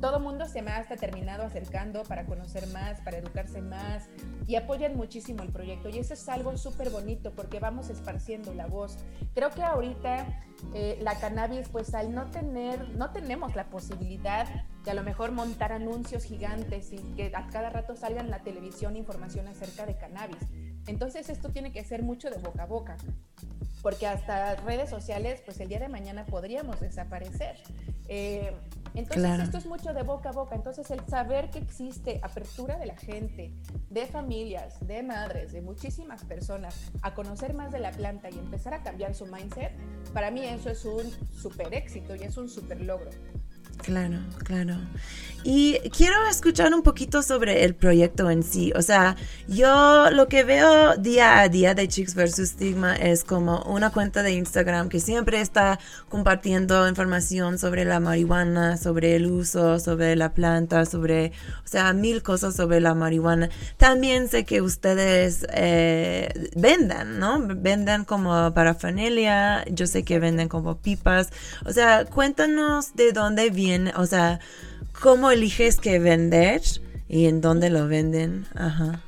[0.00, 4.08] todo mundo se me ha hasta terminado acercando para conocer más, para educarse más
[4.46, 5.88] y apoyan muchísimo el proyecto.
[5.88, 8.98] Y eso es algo súper bonito porque vamos esparciendo la voz.
[9.34, 10.42] Creo que ahorita
[10.74, 14.46] eh, la cannabis, pues al no tener, no tenemos la posibilidad
[14.84, 18.40] de a lo mejor montar anuncios gigantes y que a cada rato salga en la
[18.40, 20.38] televisión información acerca de cannabis.
[20.86, 22.96] Entonces esto tiene que ser mucho de boca a boca
[23.84, 27.56] porque hasta redes sociales, pues el día de mañana podríamos desaparecer.
[28.08, 28.50] Eh,
[28.94, 30.54] entonces esto es mucho de boca a boca.
[30.54, 33.52] Entonces el saber que existe apertura de la gente,
[33.90, 38.72] de familias, de madres, de muchísimas personas a conocer más de la planta y empezar
[38.72, 39.72] a cambiar su mindset,
[40.14, 41.04] para mí eso es un
[41.36, 43.10] súper éxito y es un súper logro.
[43.82, 44.76] Claro, claro.
[45.46, 48.72] Y quiero escuchar un poquito sobre el proyecto en sí.
[48.76, 49.14] O sea,
[49.46, 52.48] yo lo que veo día a día de Chicks vs.
[52.48, 58.78] Stigma es como una cuenta de Instagram que siempre está compartiendo información sobre la marihuana,
[58.78, 61.32] sobre el uso, sobre la planta, sobre,
[61.62, 63.50] o sea, mil cosas sobre la marihuana.
[63.76, 67.38] También sé que ustedes eh, venden, ¿no?
[67.46, 71.28] Venden como parafernalia, yo sé que venden como pipas.
[71.66, 73.63] O sea, cuéntanos de dónde viene,
[73.96, 74.40] o sea,
[75.00, 76.62] cómo eliges qué vender
[77.08, 78.46] y en dónde lo venden.
[78.54, 79.02] Ajá.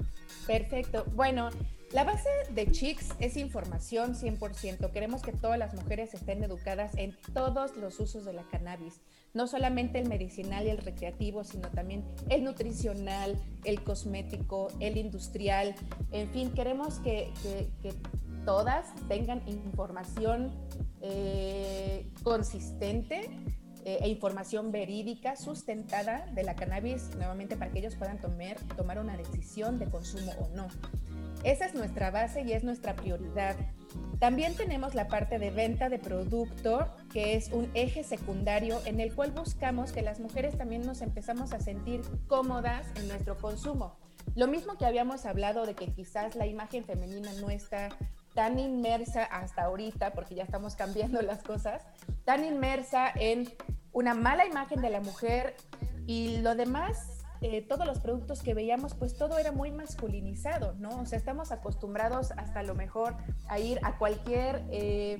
[0.47, 1.05] Perfecto.
[1.15, 1.51] Bueno,
[1.93, 4.91] la base de Chicks es información 100%.
[4.91, 9.01] Queremos que todas las mujeres estén educadas en todos los usos de la cannabis.
[9.35, 15.75] No solamente el medicinal y el recreativo, sino también el nutricional, el cosmético, el industrial.
[16.11, 17.33] En fin, queremos que,
[18.45, 20.53] todas tengan información
[21.01, 23.29] eh, consistente
[23.87, 28.99] eh, e información verídica, sustentada de la cannabis, nuevamente para que ellos puedan tomar, tomar
[28.99, 30.67] una decisión de consumo o no.
[31.45, 33.55] Esa es nuestra base y es nuestra prioridad.
[34.19, 39.15] También tenemos la parte de venta de producto, que es un eje secundario en el
[39.15, 43.95] cual buscamos que las mujeres también nos empezamos a sentir cómodas en nuestro consumo.
[44.35, 47.91] Lo mismo que habíamos hablado de que quizás la imagen femenina no está
[48.37, 51.83] tan inmersa hasta ahorita, porque ya estamos cambiando las cosas,
[52.25, 53.49] tan inmersa en
[53.93, 55.57] una mala imagen de la mujer
[56.07, 61.01] y lo demás, eh, todos los productos que veíamos, pues todo era muy masculinizado, ¿no?
[61.01, 63.17] O sea, estamos acostumbrados hasta lo mejor
[63.49, 65.17] a ir a cualquier eh,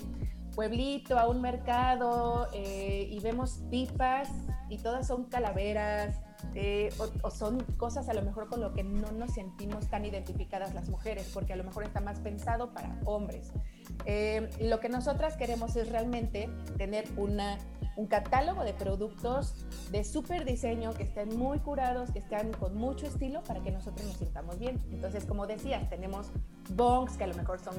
[0.57, 4.29] pueblito, a un mercado eh, y vemos pipas
[4.69, 6.21] y todas son calaveras,
[7.23, 10.89] o, son cosas a lo mejor con lo que no nos sentimos tan identificadas las
[10.89, 13.53] mujeres, porque a lo mejor está más pensado para hombres.
[14.61, 17.59] lo que nosotras queremos es realmente tener una
[17.97, 23.07] un catálogo de productos de súper diseño que estén muy curados, que estén con mucho
[23.07, 24.81] estilo para que nosotros nos sintamos bien.
[24.93, 26.31] Entonces, como decías, tenemos
[26.71, 27.75] bongs que a lo mejor son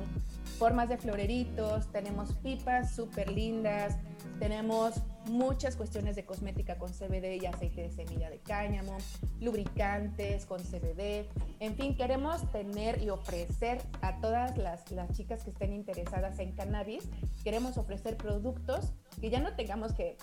[0.58, 3.98] formas de floreritos, tenemos pipas súper lindas,
[4.40, 4.96] tenemos
[5.30, 8.98] muchas cuestiones de cosmética con CBD y aceite de semilla de cáñamo,
[9.40, 11.28] lubricantes con CBD.
[11.60, 16.54] En fin, queremos tener y ofrecer a todas las, las chicas que estén interesadas en
[16.54, 17.10] cannabis,
[17.44, 20.18] queremos ofrecer productos que ya no tengamos que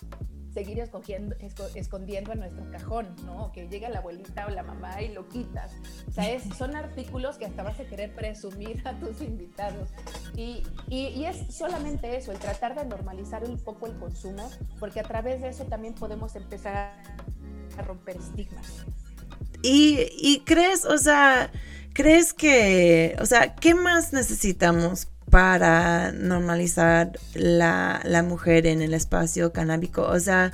[0.55, 1.35] seguir escogiendo,
[1.75, 3.51] escondiendo en nuestro cajón, ¿no?
[3.51, 5.73] Que llega la abuelita o la mamá y lo quitas.
[6.07, 8.54] O sea, son artículos que hasta vas a querer presumir
[8.85, 9.89] a tus invitados.
[10.35, 15.03] Y, y, es solamente eso, el tratar de normalizar un poco el consumo, porque a
[15.03, 16.93] través de eso también podemos empezar
[17.77, 18.85] a romper estigmas.
[19.61, 21.51] Y, y crees, o sea,
[21.93, 29.51] crees que, o sea, ¿qué más necesitamos para normalizar la, la mujer en el espacio
[29.51, 30.03] canábico.
[30.03, 30.51] O sea,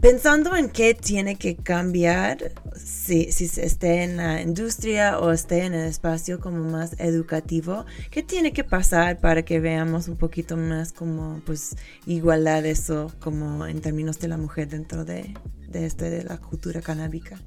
[0.00, 5.74] pensando en qué tiene que cambiar, si, si esté en la industria o esté en
[5.74, 10.92] el espacio como más educativo, ¿qué tiene que pasar para que veamos un poquito más
[10.92, 15.34] como pues igualdad eso como en términos de la mujer dentro de,
[15.68, 17.38] de, este, de la cultura canábica?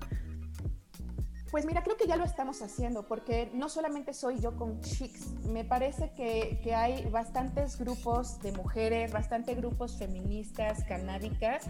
[1.51, 5.31] Pues mira, creo que ya lo estamos haciendo, porque no solamente soy yo con Chicks,
[5.45, 11.65] me parece que, que, hay bastantes grupos de mujeres, bastantes grupos feministas, canábicas,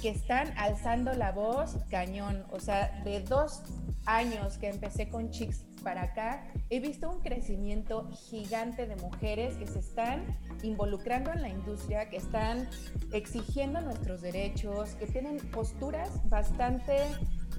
[0.00, 2.44] que están alzando la voz cañón.
[2.50, 3.62] O sea, de dos
[4.04, 9.66] años que empecé con Chicks para acá, he visto un crecimiento gigante de mujeres que
[9.66, 12.68] se están involucrando en la industria, que están
[13.12, 16.96] exigiendo nuestros derechos, que tienen posturas bastante...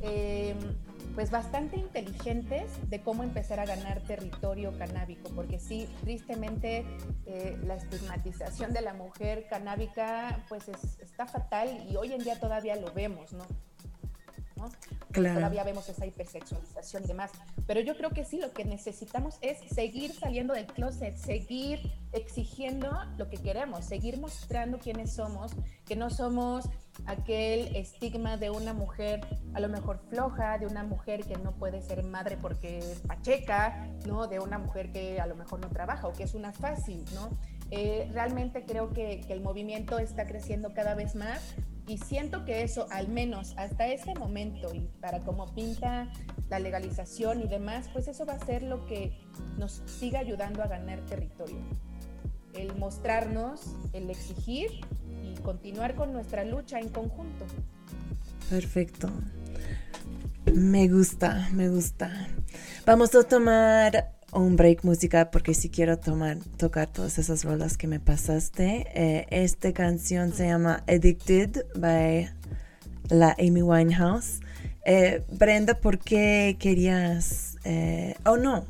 [0.01, 0.55] Eh,
[1.15, 6.85] pues bastante inteligentes de cómo empezar a ganar territorio canábico, porque sí, tristemente
[7.25, 10.67] eh, la estigmatización de la mujer canábica pues
[10.99, 13.45] está fatal y hoy en día todavía lo vemos, ¿no?
[15.13, 17.31] Todavía vemos esa hipersexualización y demás.
[17.65, 21.79] Pero yo creo que sí, lo que necesitamos es seguir saliendo del closet, seguir
[22.13, 25.51] exigiendo lo que queremos, seguir mostrando quiénes somos,
[25.85, 26.69] que no somos
[27.05, 29.21] aquel estigma de una mujer
[29.53, 33.87] a lo mejor floja, de una mujer que no puede ser madre porque es pacheca,
[34.05, 34.27] ¿no?
[34.27, 37.29] De una mujer que a lo mejor no trabaja o que es una fácil, ¿no?
[37.69, 41.55] Eh, realmente creo que, que el movimiento está creciendo cada vez más
[41.87, 46.11] y siento que eso, al menos hasta este momento, y para cómo pinta
[46.49, 49.17] la legalización y demás, pues eso va a ser lo que
[49.57, 51.57] nos siga ayudando a ganar territorio.
[52.53, 54.69] El mostrarnos, el exigir
[55.23, 57.45] y continuar con nuestra lucha en conjunto.
[58.49, 59.09] Perfecto.
[60.53, 62.27] Me gusta, me gusta.
[62.85, 67.87] Vamos a tomar un break música porque si quiero tomar, tocar todas esas rolas que
[67.87, 68.87] me pasaste.
[68.93, 72.29] Eh, esta canción se llama Addicted by
[73.09, 74.39] la Amy Winehouse.
[74.85, 77.57] Eh, Brenda, ¿por qué querías...
[77.63, 78.65] Eh, oh, no,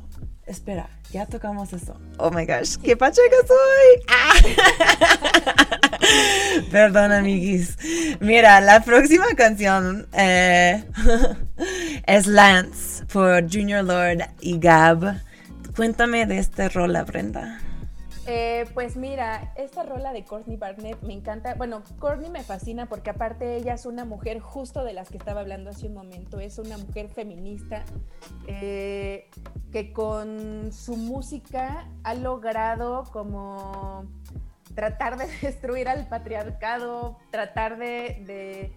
[0.46, 2.00] espera, ya tocamos eso.
[2.18, 4.02] Oh my gosh, qué pacheca soy.
[4.08, 4.34] Ah.
[6.70, 7.76] Perdón, amiguis.
[8.20, 10.08] Mira, la próxima canción
[12.06, 15.27] es Lance por Junior Lord y Gab.
[15.78, 17.60] Cuéntame de esta rola, Brenda.
[18.26, 21.54] Eh, pues mira, esta rola de Courtney Barnett me encanta.
[21.54, 25.42] Bueno, Courtney me fascina porque aparte ella es una mujer justo de las que estaba
[25.42, 26.40] hablando hace un momento.
[26.40, 27.84] Es una mujer feminista
[28.48, 29.30] eh,
[29.70, 34.04] que con su música ha logrado como
[34.74, 38.76] tratar de destruir al patriarcado, tratar de de,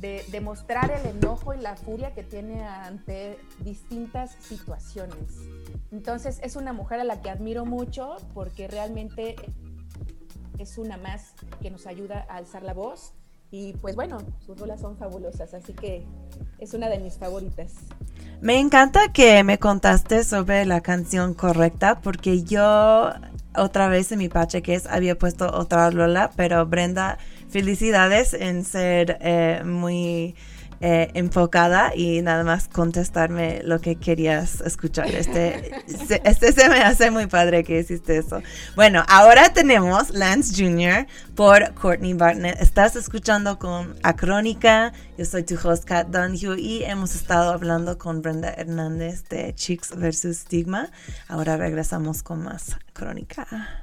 [0.00, 5.40] demostrar el enojo y la furia que tiene ante distintas situaciones.
[5.92, 9.36] Entonces es una mujer a la que admiro mucho porque realmente
[10.58, 13.12] es una más que nos ayuda a alzar la voz
[13.50, 16.06] y pues bueno, sus rolas son fabulosas, así que
[16.58, 17.72] es una de mis favoritas.
[18.40, 23.10] Me encanta que me contaste sobre la canción correcta porque yo
[23.56, 27.18] otra vez en mi pache que es había puesto otra Lola, pero Brenda
[27.50, 30.34] felicidades en ser eh, muy
[30.82, 35.08] eh, enfocada y nada más contestarme lo que querías escuchar.
[35.08, 35.72] Este
[36.08, 38.40] se, este se me hace muy padre que hiciste eso.
[38.76, 41.06] Bueno, ahora tenemos Lance Jr.
[41.34, 42.58] por Courtney Barnett.
[42.62, 44.94] Estás escuchando con Acrónica.
[45.18, 49.94] Yo soy tu host, Kat Dunhue, y hemos estado hablando con Brenda Hernández de Chicks
[49.94, 50.34] vs.
[50.34, 50.88] Stigma.
[51.28, 53.79] Ahora regresamos con más Crónica.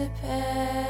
[0.00, 0.89] disappear.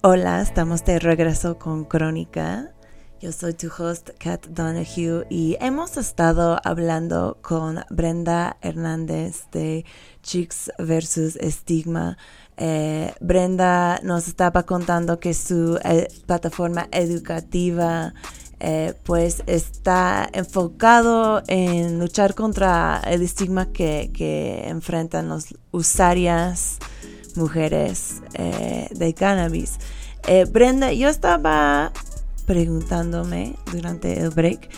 [0.00, 2.72] Hola, estamos de regreso con Crónica.
[3.20, 9.84] Yo soy tu host, Kat Donahue, y hemos estado hablando con Brenda Hernández de
[10.22, 12.16] Chicks versus Estigma.
[12.56, 18.14] Eh, Brenda nos estaba contando que su eh, plataforma educativa
[18.60, 26.78] eh, pues está enfocado en luchar contra el estigma que, que enfrentan los usuarias
[27.38, 29.78] mujeres eh, de cannabis.
[30.26, 31.92] Eh, Brenda, yo estaba
[32.46, 34.68] preguntándome durante el break,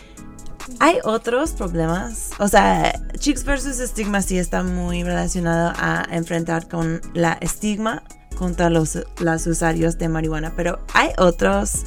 [0.78, 2.30] ¿hay otros problemas?
[2.38, 8.02] O sea, Chicks versus Estigma sí está muy relacionado a enfrentar con la estigma
[8.36, 8.98] contra los,
[9.46, 11.84] usuarios de marihuana, pero ¿hay otros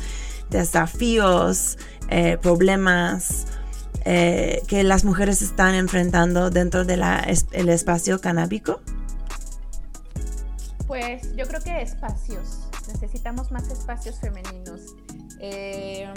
[0.49, 1.77] desafíos,
[2.09, 3.45] eh, problemas
[4.03, 8.81] que las mujeres están enfrentando dentro del de espacio canábico?
[10.87, 12.69] Pues yo creo que espacios.
[12.87, 14.81] Necesitamos más espacios femeninos.
[15.39, 16.11] Eh,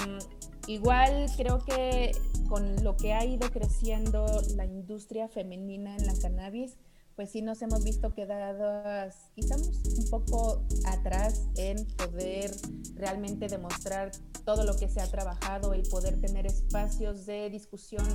[0.67, 2.13] igual creo que
[2.49, 6.77] con lo que ha ido creciendo la industria femenina en la cannabis,
[7.17, 12.51] pues sí nos hemos visto quedadas, estamos un poco atrás en poder
[12.95, 14.11] realmente demostrar
[14.45, 18.07] todo lo que se ha trabajado, el poder tener espacios de discusión,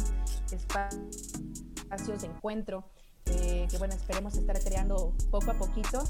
[0.52, 2.86] espacios de encuentro,
[3.26, 6.04] eh, que bueno, esperemos estar creando poco a poquito.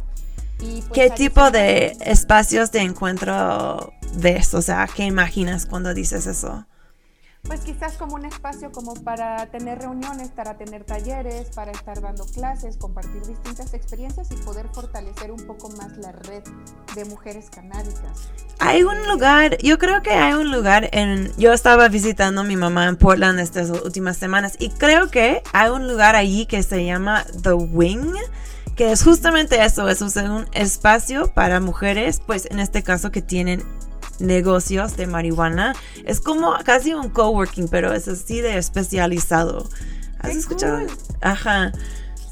[0.60, 4.54] Y pues ¿Qué tipo de espacios de encuentro ves?
[4.54, 6.66] O sea, ¿qué imaginas cuando dices eso?
[7.44, 12.26] Pues quizás como un espacio como para tener reuniones, para tener talleres, para estar dando
[12.26, 16.44] clases, compartir distintas experiencias y poder fortalecer un poco más la red
[16.96, 18.30] de mujeres canábicas.
[18.60, 22.56] Hay un lugar, yo creo que hay un lugar en, yo estaba visitando a mi
[22.56, 26.86] mamá en Portland estas últimas semanas y creo que hay un lugar allí que se
[26.86, 28.14] llama The Wing
[28.76, 33.64] que es justamente eso, es un espacio para mujeres, pues en este caso que tienen
[34.22, 35.76] negocios de marihuana.
[36.06, 39.68] Es como casi un coworking, pero es así de especializado.
[40.20, 40.88] ¿Has escuchado?
[41.22, 41.72] Ajá,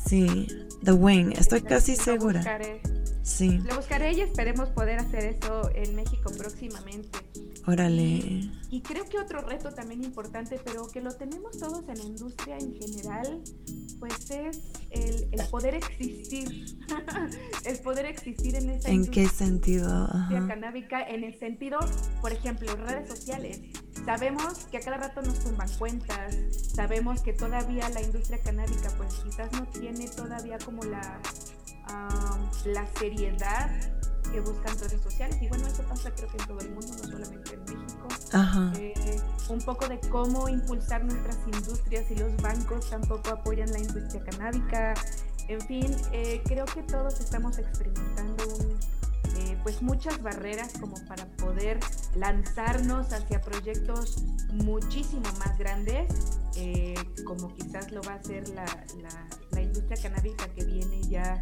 [0.07, 0.47] sí.
[0.83, 2.59] The Wing, estoy casi segura.
[3.21, 3.59] Sí.
[3.59, 7.19] Lo buscaré y esperemos poder hacer eso en México próximamente.
[7.69, 8.49] Órale.
[8.71, 12.57] Y, creo que otro reto también importante, pero que lo tenemos todos en la industria
[12.57, 13.43] en general,
[13.99, 16.79] pues es el, poder existir.
[17.65, 20.09] el poder existir en esa ¿En qué sentido?
[20.47, 21.77] canábica, en el sentido,
[22.21, 23.61] por ejemplo, redes sociales.
[24.03, 26.35] Sabemos que a cada rato nos tumban cuentas,
[26.73, 31.21] sabemos que todavía la industria canábica pues quizás no tiene todavía como la,
[32.65, 33.69] la seriedad
[34.31, 35.37] que buscan redes sociales.
[35.41, 38.07] Y bueno, eso pasa creo que en todo el mundo, no solamente en México.
[38.77, 44.23] Eh, un poco de cómo impulsar nuestras industrias y los bancos tampoco apoyan la industria
[44.23, 44.93] canábica.
[45.47, 48.43] En fin, eh, creo que todos estamos experimentando
[49.37, 51.79] eh, pues muchas barreras como para poder
[52.15, 54.23] lanzarnos hacia proyectos
[54.53, 56.09] muchísimo más grandes,
[57.25, 58.65] como quizás lo va a hacer la,
[59.01, 61.41] la, la industria canábica que viene ya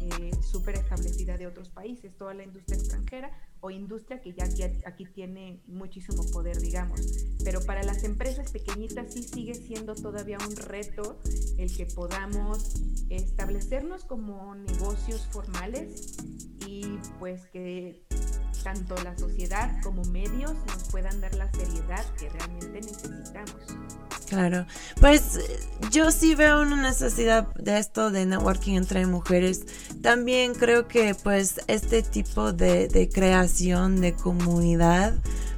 [0.00, 3.30] eh, súper establecida de otros países, toda la industria extranjera
[3.60, 4.46] o industria que ya,
[4.86, 7.00] aquí tiene muchísimo poder, digamos.
[7.44, 11.18] Pero para las empresas pequeñitas sí sigue siendo todavía un reto
[11.58, 16.16] el que podamos establecernos como negocios formales
[16.66, 18.02] y pues que
[18.62, 23.56] tanto la sociedad como medios nos puedan dar la seriedad que realmente necesitamos.
[24.30, 24.64] Claro,
[25.00, 25.40] pues
[25.90, 29.66] yo sí veo una necesidad de esto de networking entre mujeres.
[30.02, 35.14] También creo que pues este tipo de, creación de comunidad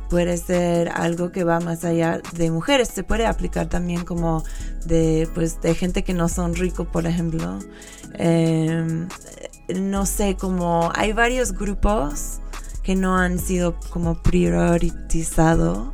[0.08, 2.88] puede ser algo que va más allá de mujeres.
[2.88, 4.42] Se puede aplicar también como
[4.86, 7.58] de pues de gente que no son ricos, por ejemplo.
[8.14, 9.08] Em,
[9.74, 12.40] no sé, como hay varios grupos
[12.82, 15.92] que no han sido como priorizado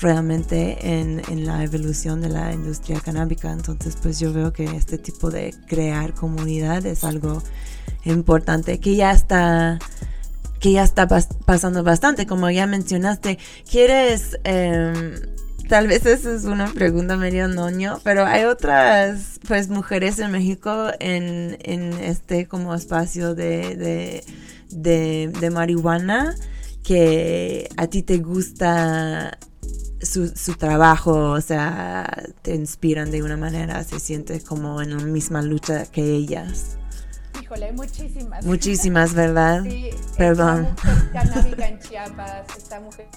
[0.00, 3.52] realmente en, en, la evolución de la industria canábica.
[3.52, 7.42] Entonces, pues yo veo que este tipo de crear comunidad es algo
[8.04, 9.78] importante que ya está
[10.60, 11.06] que ya está
[11.44, 13.38] pasando bastante, como ya mencionaste.
[13.70, 15.14] ¿Quieres, em,
[15.68, 20.88] tal vez esa es una pregunta medio noño, pero hay otras, pues, mujeres en México
[21.00, 24.24] en, en este como espacio de,
[24.70, 26.34] de, de, marihuana
[26.82, 29.38] que a ti te gusta
[30.00, 35.02] su, su, trabajo, o sea, te inspiran de una manera, se siente como en la
[35.02, 36.77] misma lucha que ellas.
[37.48, 38.44] Híjole, muchísimas.
[38.44, 39.62] Muchísimas, ¿verdad?
[39.62, 39.88] Sí,
[40.18, 40.68] Perdón.
[41.14, 43.08] Canábica en Chiapas, esta mujer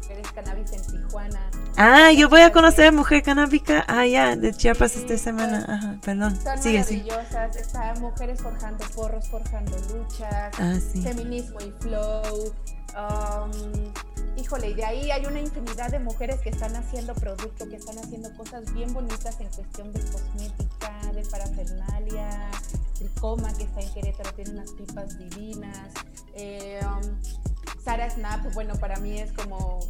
[0.00, 1.50] mujeres cannabis en Tijuana.
[1.76, 3.84] Ah, yo voy a conocer Mujer Canábica.
[3.88, 5.66] Ah, ya, de Chiapas esta semana.
[5.68, 6.38] Ajá, perdón.
[6.42, 7.02] Son Sigue, sí.
[7.06, 7.56] maravillosas.
[7.56, 10.54] Está Mujeres Forjando Porros, Forjando Luchas.
[10.58, 11.02] Ah, sí.
[11.02, 12.54] Feminismo y Flow.
[12.96, 13.92] Um,
[14.36, 17.98] híjole, y de ahí hay una infinidad de mujeres que están haciendo producto, que están
[17.98, 22.50] haciendo cosas bien bonitas en cuestión de cosmética, de parafernalia.
[22.98, 25.88] Tricoma, que está en Querétaro, tiene unas pipas divinas.
[26.34, 29.80] Eh, um, Sara Snap, bueno, para mí es como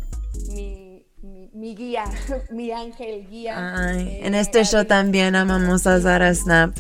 [0.51, 2.05] mi, mi, mi guía,
[2.51, 3.75] mi ángel guía.
[3.77, 6.75] Ay, Eh, en este show también amamos a Sara Snap.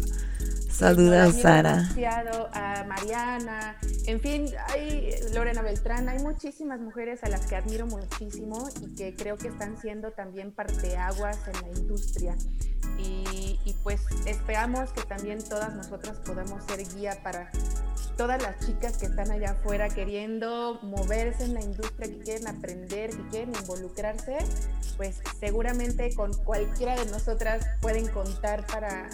[0.83, 1.74] También Sara.
[1.74, 3.76] demasiado a Mariana,
[4.07, 9.14] en fin, hay Lorena Beltrán, hay muchísimas mujeres a las que admiro muchísimo y que
[9.14, 12.37] creo que están siendo también parteaguas en la industria.
[12.99, 17.51] Y, y pues esperamos que también todas nosotras podamos ser guía para
[18.17, 23.11] todas las chicas que están allá afuera queriendo moverse en la industria, que quieren aprender,
[23.11, 24.39] que quieren involucrarse,
[24.97, 29.09] pues seguramente con cualquiera de nosotras pueden contar para,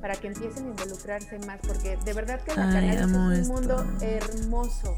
[0.00, 3.52] para que empiecen a involucrarse más, porque de verdad que la Ay, es un esto.
[3.52, 4.96] mundo hermoso.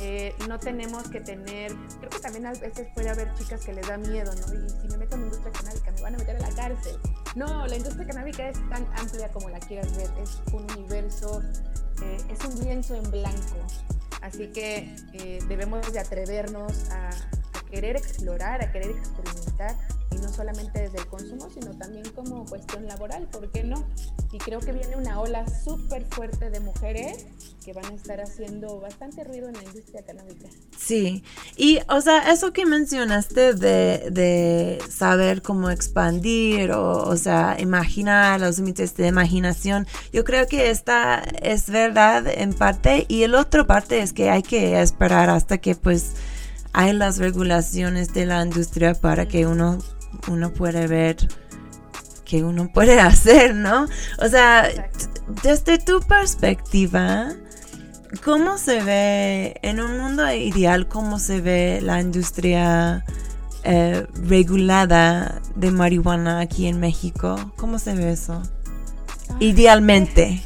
[0.00, 3.86] Eh, no tenemos que tener, creo que también a veces puede haber chicas que les
[3.88, 4.54] da miedo, ¿no?
[4.54, 6.96] Y si me meto en la industria canábica, me van a meter a la cárcel.
[7.34, 11.42] No, la industria canábica es tan amplia como la quieras ver, es un universo,
[12.02, 13.56] eh, es un lienzo en blanco.
[14.20, 19.76] Así que eh, debemos de atrevernos a, a querer explorar, a querer experimentar,
[20.10, 23.84] y no solamente desde el consumo, sino también como cuestión laboral, ¿por qué no?
[24.32, 27.26] Y creo que viene una ola súper fuerte de mujeres
[27.64, 30.48] que van a estar haciendo bastante ruido en la industria canábica.
[30.76, 31.22] Sí,
[31.56, 38.40] y o sea, eso que mencionaste de, de saber cómo expandir o, o sea, imaginar
[38.40, 43.66] los límites de imaginación, yo creo que esta es verdad en parte y el otro
[43.66, 46.14] parte es que hay que esperar hasta que pues
[46.72, 49.78] hay las regulaciones de la industria para que uno,
[50.28, 51.16] uno puede ver
[52.24, 53.86] que uno puede hacer, ¿no?
[54.18, 54.68] O sea,
[55.42, 57.34] desde tu perspectiva,
[58.24, 63.04] ¿Cómo se ve en un mundo ideal, cómo se ve la industria
[63.64, 67.52] eh, regulada de marihuana aquí en México?
[67.56, 68.42] ¿Cómo se ve eso?
[69.40, 70.42] Idealmente.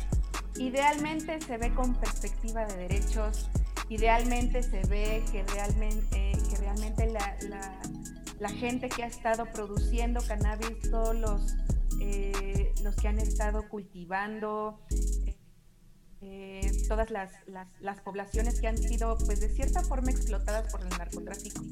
[0.57, 3.49] Idealmente se ve con perspectiva de derechos,
[3.95, 7.81] idealmente se ve que realmente, que realmente la, la-
[8.39, 11.55] la gente que ha estado produciendo cannabis, todos los,
[12.01, 14.81] eh, los que han estado cultivando,
[15.27, 15.37] eh,
[16.93, 20.91] todas las, las- las poblaciones que han sido, pues de cierta forma, explotadas por el
[20.91, 21.63] narcotráfico,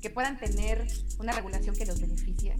[0.00, 0.86] que puedan tener
[1.18, 2.56] una regulación que los beneficie,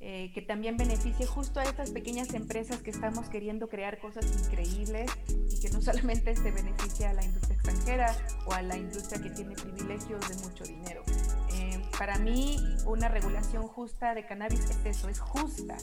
[0.00, 5.10] eh, que también beneficie justo a estas pequeñas empresas que estamos queriendo crear cosas increíbles
[5.50, 8.16] y que no solamente se beneficie a la industria extranjera
[8.46, 11.02] o a la industria que tiene privilegios de mucho dinero.
[11.52, 12.56] Eh, para mí,
[12.86, 15.76] una regulación justa de cannabis es eso, es justa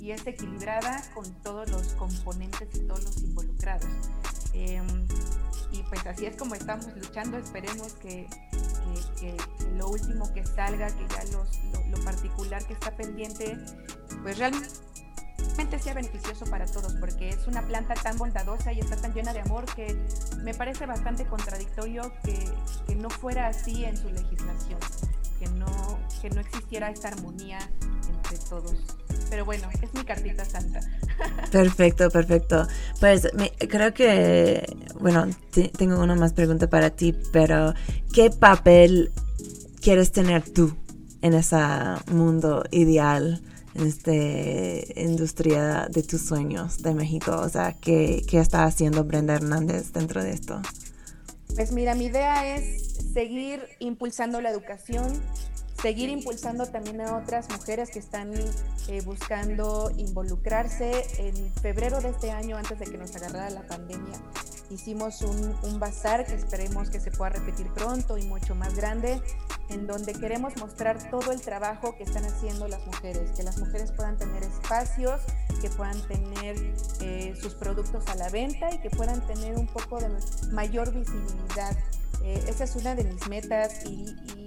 [0.00, 3.88] y es equilibrada con todos los componentes y todos los involucrados.
[4.54, 8.26] Y pues así es como estamos luchando, esperemos que,
[9.20, 9.36] que-
[9.76, 11.44] lo último que salga, que ya lo,
[11.96, 13.58] lo particular que está pendiente,
[14.22, 19.12] pues realmente sea beneficioso para todos, porque es una planta tan bondadosa y está tan
[19.14, 19.96] llena de amor que
[20.44, 22.48] me parece bastante contradictorio que,
[22.86, 24.78] que no fuera así en su legislación,
[25.38, 27.58] que no, que no existiera esta armonía
[28.08, 28.74] entre todos.
[29.30, 30.80] Pero bueno, es mi cartita santa.
[31.50, 32.66] Perfecto, perfecto.
[33.00, 34.64] Pues me- creo que,
[35.00, 37.72] bueno, te- tengo una más pregunta para ti, pero
[38.12, 39.12] ¿qué papel
[39.80, 40.74] quieres tener tú
[41.22, 41.56] en ese
[42.10, 43.40] mundo ideal,
[43.74, 44.12] en esta
[45.00, 47.32] industria de tus sueños de México?
[47.40, 50.60] O sea, ¿qué, qué está haciendo Brenda Hernández dentro de esto?
[51.54, 55.22] Pues mira, mi idea es seguir impulsando la educación,
[55.80, 58.32] seguir impulsando también a otras mujeres que están
[58.88, 61.06] eh, buscando involucrarse.
[61.18, 64.18] En febrero de este año, antes de que nos agarrara la pandemia,
[64.70, 69.20] hicimos un, un bazar que esperemos que se pueda repetir pronto y mucho más grande,
[69.68, 73.92] en donde queremos mostrar todo el trabajo que están haciendo las mujeres, que las mujeres
[73.92, 75.20] puedan tener espacios,
[75.60, 76.56] que puedan tener
[77.00, 80.08] eh, sus productos a la venta y que puedan tener un poco de
[80.52, 81.76] mayor visibilidad.
[82.22, 84.06] Eh, esa es una de mis metas y,
[84.36, 84.43] y-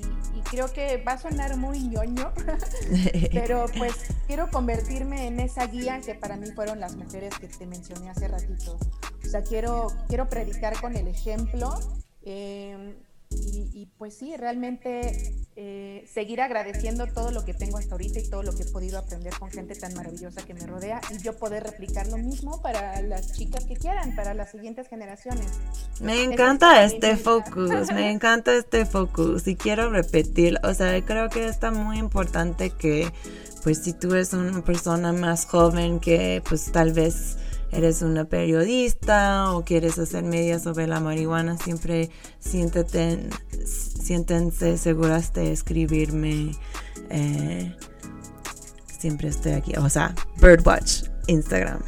[0.49, 2.33] creo que va a sonar muy ñoño,
[3.33, 3.93] pero pues
[4.27, 8.27] quiero convertirme en esa guía que para mí fueron las mujeres que te mencioné hace
[8.27, 8.77] ratito.
[9.25, 11.77] O sea, quiero, quiero predicar con el ejemplo
[12.23, 12.95] eh,
[13.29, 18.29] y, y, pues sí, realmente eh, seguir agradeciendo todo lo que tengo hasta ahorita y
[18.29, 21.37] todo lo que he podido aprender con gente tan maravillosa que me rodea y yo
[21.37, 25.47] poder replicar lo mismo para las chicas que quieran, para las siguientes generaciones.
[26.01, 31.47] Me encanta este focus, me encanta este focus y quiero repetir, o sea, creo que
[31.47, 33.11] está muy importante que
[33.63, 37.37] pues si tú eres una persona más joven que pues tal vez
[37.71, 43.29] eres una periodista o quieres hacer media sobre la marihuana, siempre siéntete,
[43.65, 46.51] siéntense seguras de escribirme.
[47.09, 47.75] Eh,
[48.99, 51.79] siempre estoy aquí, o sea, Birdwatch, Instagram.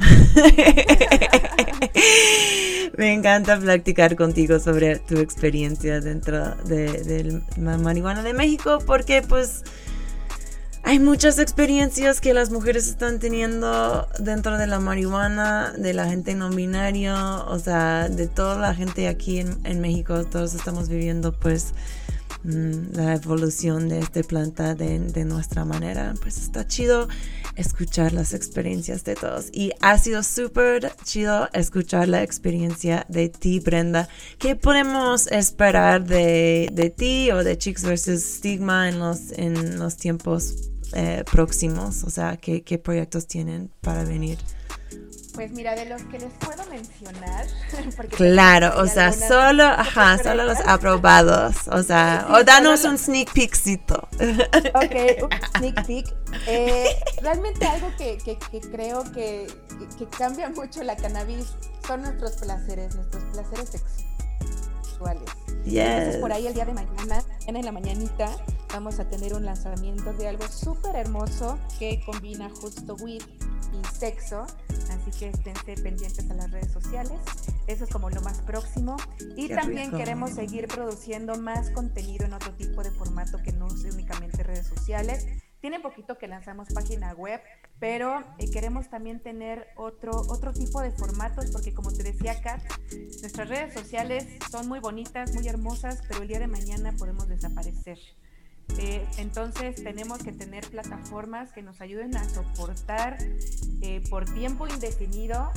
[2.96, 9.62] Me encanta platicar contigo sobre tu experiencia dentro de, la marihuana de México porque pues
[10.82, 16.34] hay muchas experiencias que las mujeres están teniendo dentro de la marihuana, de la gente
[16.34, 17.14] no binario,
[17.46, 21.74] o sea, de toda la gente aquí en, México, todos estamos viviendo pues
[22.44, 26.14] mm, la evolución de esta planta de, de, nuestra manera.
[26.20, 27.08] Pues está chido
[27.56, 29.48] escuchar las experiencias de todos.
[29.52, 34.08] Y ha sido súper chido escuchar la experiencia de ti, Brenda.
[34.38, 38.22] ¿Qué podemos esperar de, de ti o de Chicks vs.
[38.22, 42.04] Stigma en los, en los tiempos eh, próximos?
[42.04, 44.38] O sea, ¿qué, ¿qué, proyectos tienen para venir?
[45.40, 47.46] Pues mira, de los que les puedo mencionar.
[48.10, 51.66] claro, o sea, solo, ajá, solo los aprobados.
[51.68, 54.06] O sea, o danos un sneak peekcito.
[54.74, 56.14] Ok, un sneak peek.
[56.46, 59.46] Eh, realmente algo que, que, que creo que,
[59.96, 61.54] que, cambia mucho la cannabis
[61.86, 65.30] son nuestros placeres, nuestros placeres sexuales.
[65.64, 66.16] Yes.
[66.16, 68.28] por ahí el día de mañana, en la mañanita,
[68.74, 73.22] vamos a tener un lanzamiento de algo súper hermoso que combina justo weed
[73.72, 74.46] y sexo.
[75.10, 77.18] Así que esténse pendientes a las redes sociales.
[77.66, 78.96] Eso es como lo más próximo.
[79.36, 83.92] Y también queremos seguir produciendo más contenido en otro tipo de formato que no sea
[83.92, 85.26] únicamente redes sociales.
[85.60, 87.40] Tiene poquito que lanzamos página web,
[87.80, 92.62] pero eh, queremos también tener otro, otro tipo de formatos, porque como te decía Kat,
[93.20, 97.98] nuestras redes sociales son muy bonitas, muy hermosas, pero el día de mañana podemos desaparecer.
[98.78, 103.18] Eh, entonces tenemos que tener plataformas que nos ayuden a soportar
[103.82, 105.50] eh, por tiempo indefinido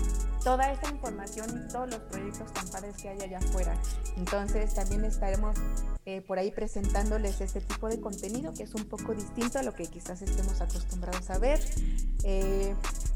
[0.44, 3.76] toda esta información y todos los proyectos tan que hay allá afuera.
[4.18, 5.56] Entonces también estaremos
[6.06, 9.74] eh, por ahí presentándoles este tipo de contenido que es un poco distinto a lo
[9.74, 11.60] que quizás estemos acostumbrados a ver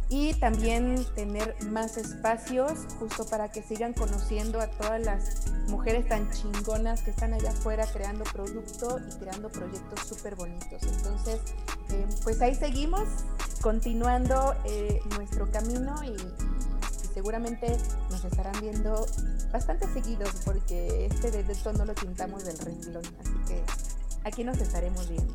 [0.10, 6.32] y también tener más espacios justo para que sigan conociendo a todas las mujeres tan
[6.32, 10.82] chingonas que están allá afuera creando producto y creando proyectos súper bonitos.
[10.84, 11.42] Entonces,
[11.90, 13.04] eh, pues ahí seguimos
[13.62, 16.16] continuando eh, nuestro camino y,
[17.14, 17.76] seguramente
[18.12, 19.08] nos estarán viendo
[19.52, 23.02] bastante seguidos porque este de esto no lo pintamos del renglón.
[23.20, 23.64] Así que
[24.28, 25.34] aquí nos estaremos viendo.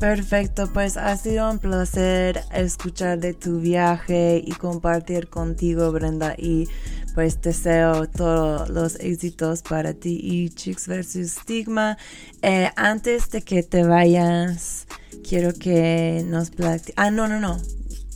[0.00, 6.68] Perfecto, pues ha sido un placer escuchar de tu viaje y compartir contigo, Brenda, y
[7.14, 11.30] pues deseo todos los éxitos para ti y Chicks vs.
[11.30, 11.96] Stigma.
[12.42, 14.86] Eh, antes de que te vayas,
[15.26, 16.94] quiero que nos platiques.
[16.96, 17.60] Ah, no, no, no.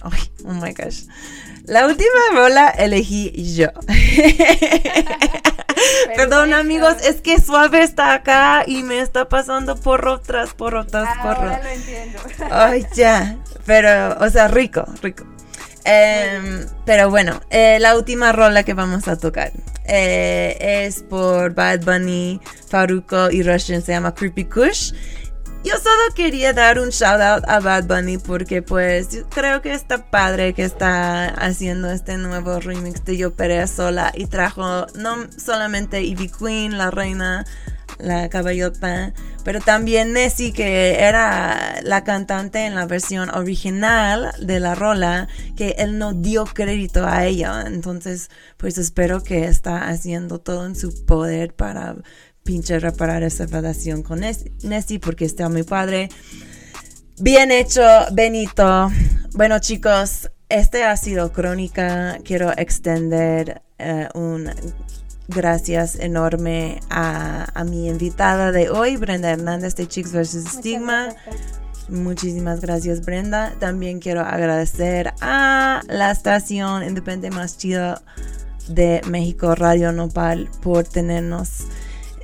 [0.03, 1.05] oh my gosh.
[1.69, 3.69] La última rola elegí yo.
[6.17, 11.11] Perdón amigos, es que Suave está acá y me está pasando porro tras porro tras
[11.11, 11.51] ah, porro.
[11.51, 12.19] Ahora lo entiendo.
[12.51, 13.37] Ay, ya.
[13.67, 15.25] Pero, o sea, rico, rico.
[15.85, 19.53] Em, pero bueno, eh, la última rola que vamos a tocar
[19.85, 24.93] eh, es por Bad Bunny, Faruko y Russian, se llama Creepy Kush.
[25.69, 30.11] Yo solo quería dar un shout out a Bad Bunny porque pues creo que está
[30.11, 36.01] padre que está haciendo este nuevo remix de Yo Perea Sola y trajo no solamente
[36.01, 37.45] Ivy Queen, la reina,
[37.99, 39.13] la caballota,
[39.45, 45.75] pero también Nessie que era la cantante en la versión original de la rola que
[45.79, 47.65] él no dio crédito a ella.
[47.67, 51.97] Entonces pues espero que está haciendo todo en su poder para
[52.49, 56.09] pinche reparar esa relación con Nessie porque está muy padre.
[57.21, 58.91] Bien hecho, Benito.
[59.35, 62.17] Bueno, chicos, este ha sido Crónica.
[62.25, 64.51] Quiero extender eh, un
[65.29, 70.47] gracias enorme a, a, mi invitada de hoy, Brenda Hernández de Chicks vs.
[70.51, 71.09] Stigma.
[71.91, 73.53] Muchísimas gracias, Brenda.
[73.61, 78.01] También quiero agradecer a la estación independiente más chida
[78.69, 81.67] de México, Radio Nopal, por tenernos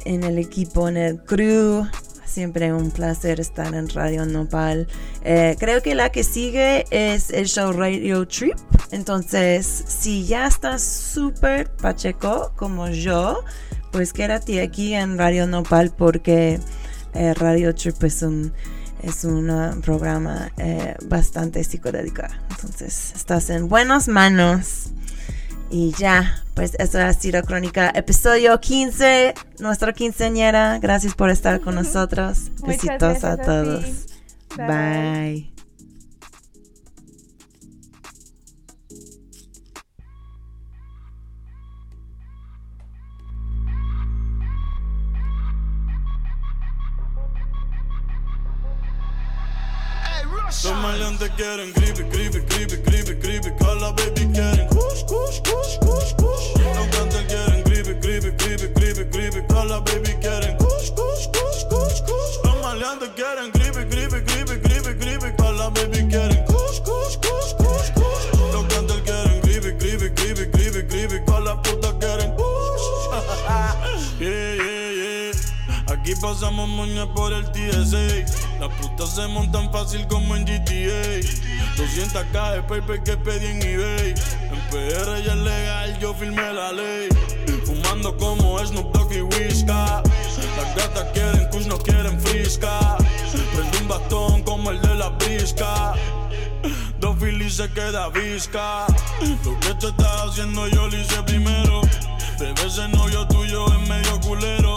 [0.05, 1.87] en el equipo, en el crew.
[2.25, 4.89] Siempre un placer estar en Radio Nopal.
[5.23, 8.59] Eh, creo que la que sigue es el show Radio Trip.
[8.91, 13.45] Entonces, si ya estás súper pacheco como yo,
[13.93, 16.59] pues quédate aquí en Radio Nopal porque
[17.15, 18.53] eh, Radio Trip es un,
[19.03, 22.23] es un programa eh, bastante psicodélico.
[22.51, 24.91] Entonces, estás en buenas manos.
[25.77, 30.79] Y ya, Pues eso ha sido Crónica, episodio 15, nuestra quinceañera.
[30.79, 32.53] Gracias por estar con nosotros.
[32.65, 34.07] Besitos a a todos.
[34.57, 35.51] Bye.
[50.63, 53.51] Los maleantes quieren creepy, creepy, creepy, creepy, creepy.
[53.59, 55.41] Call baby quieren kush,
[55.81, 56.47] kush, kush.
[56.57, 59.47] Los cantantes quieren creepy, creepy, creepy, creepy, creepy.
[59.49, 61.27] Call baby quieren kush, kush,
[62.05, 62.39] kush.
[62.45, 65.37] Los maleantes quieren creepy, creepy, creepy, creepy, creepy.
[65.37, 67.53] Call baby quieren kush, kush, kush.
[68.53, 71.25] Los cantantes quieren creepy, creepy, creepy, creepy, creepy.
[71.27, 72.35] Call la puta quieren
[74.21, 75.95] yeah, yeah, yeah.
[75.95, 78.59] Aquí pasamos moña por el TSA.
[78.61, 81.21] Las putas se montan fácil como en GTA.
[81.77, 84.15] 200k de paper que pedí en eBay.
[84.75, 87.09] PR ya es legal, yo firmé la ley.
[87.65, 90.03] Fumando como Snoop Dogg y Whisca.
[90.57, 92.97] Las gatas quieren kush, no quieren frisca.
[93.55, 95.95] Prende un bastón como el de la brisca.
[96.99, 98.87] Dos filis se queda visca.
[99.45, 101.83] Lo que tú estás haciendo yo lo hice primero.
[102.41, 104.75] Bebé ese novio tuyo es medio culero.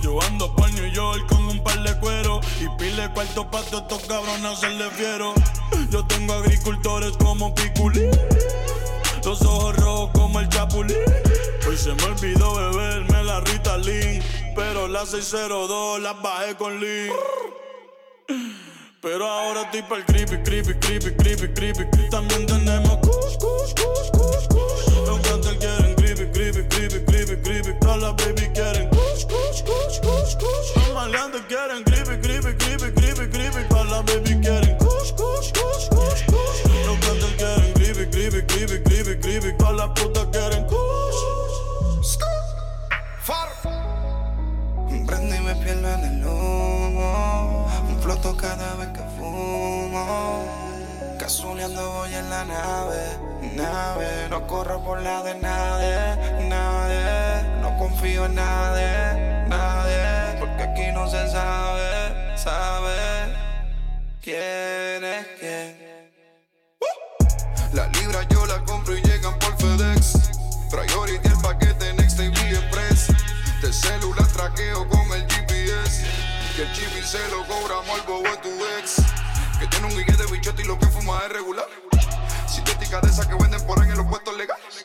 [0.00, 3.82] Yo ando por New York con un par de cuero y pile cuarto pa' todos
[3.82, 5.34] estos cabrones hacerle fiero.
[5.90, 8.10] Yo tengo agricultores como Piculín,
[9.24, 10.96] los ojos rojos como el Chapulín.
[11.66, 14.22] Hoy se me olvidó beberme la Ritalin,
[14.54, 17.10] pero la 602 la bajé con Lean.
[19.00, 22.10] Pero ahora estoy pa'l creepy, creepy, creepy, creepy, creepy.
[22.10, 25.06] También tenemos kush, kush, kush, kush, kush.
[25.06, 27.78] Los cantantes quieren creepy, creepy, creepy, creepy, creepy.
[27.80, 30.76] Todas las baby quieren kush, kush, kush, kush, kush.
[30.76, 33.68] Los maleantes quieren creepy, creepy, creepy, creepy, creepy.
[33.68, 34.23] Todas las baby
[45.14, 47.68] Prendo y me pierdo en el humo.
[47.88, 50.44] Un floto cada vez que fumo.
[51.20, 53.18] Casuleando voy en la nave,
[53.54, 54.28] nave.
[54.28, 57.60] No corro por la de nadie, nadie.
[57.60, 60.36] No confío en nadie, nadie.
[60.40, 63.36] Porque aquí no se sabe, sabe.
[64.20, 66.10] ¿Quién es quién?
[67.72, 70.30] La libra yo la compro y llegan por FedEx.
[70.70, 71.33] Priority
[73.74, 76.04] celular traqueo con el GPS.
[76.56, 78.48] Que el chip y se lo cobramos al bobo tu
[78.78, 79.02] ex.
[79.58, 81.66] Que tiene un guille de bichote y lo que fuma es regular.
[82.46, 84.82] Sintética de esas que venden por ahí en los puestos legales.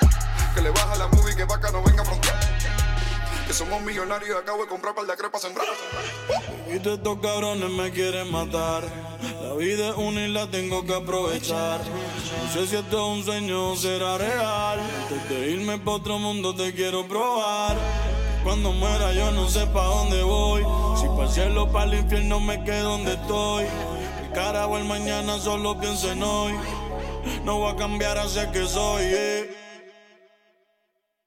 [0.56, 2.40] Que le baja la movie que vaca no venga a frontear.
[3.46, 5.68] Que somos millonarios y acabo de comprar par de crepas sembrar.
[6.68, 8.84] Y de estos cabrones me quieren matar.
[9.42, 11.82] La vida es una y la tengo que aprovechar.
[11.82, 14.80] No sé si esto es un sueño o será real.
[14.80, 17.78] Antes de irme pa' otro mundo te quiero probar.
[18.44, 20.64] Cuando muera yo no sé pa' dónde voy.
[21.00, 23.66] Si pa' el cielo pa' el infierno me quedo donde estoy.
[24.24, 26.54] El carajo el mañana solo pienso en hoy.
[27.44, 29.04] No voy a cambiar hacia que soy.
[29.06, 29.56] eh.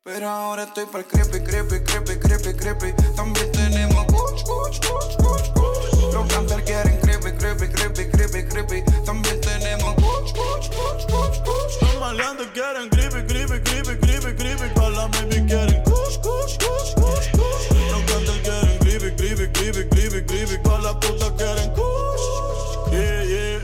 [0.05, 2.93] Pero ahora estoy para el creepy, creepy, creepy, creepy, creepy.
[3.15, 6.13] También tenemos kuch, kuch, kuch, kuch, kuch.
[6.13, 9.05] Los cantantes quieren creepy, creepy, creepy, creepy, creepy.
[9.05, 11.83] También tenemos kuch, kuch, kuch, kuch, kuch.
[11.83, 14.75] Los maleantes quieren creepy, creepy, creepy, creepy, creepy.
[14.75, 15.83] Con la baby quieren
[16.21, 20.63] Los cantantes quieren creepy, creepy, creepy, creepy, creepy.
[20.63, 22.93] Con la puta quieren kush.
[22.93, 23.61] Yeah, yeah.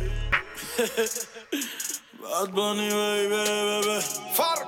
[2.22, 4.01] Bad Bunny, baby, baby.
[4.34, 4.59] Far.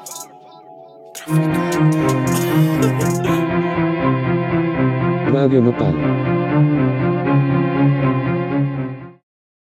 [5.33, 7.10] Radio Nopal.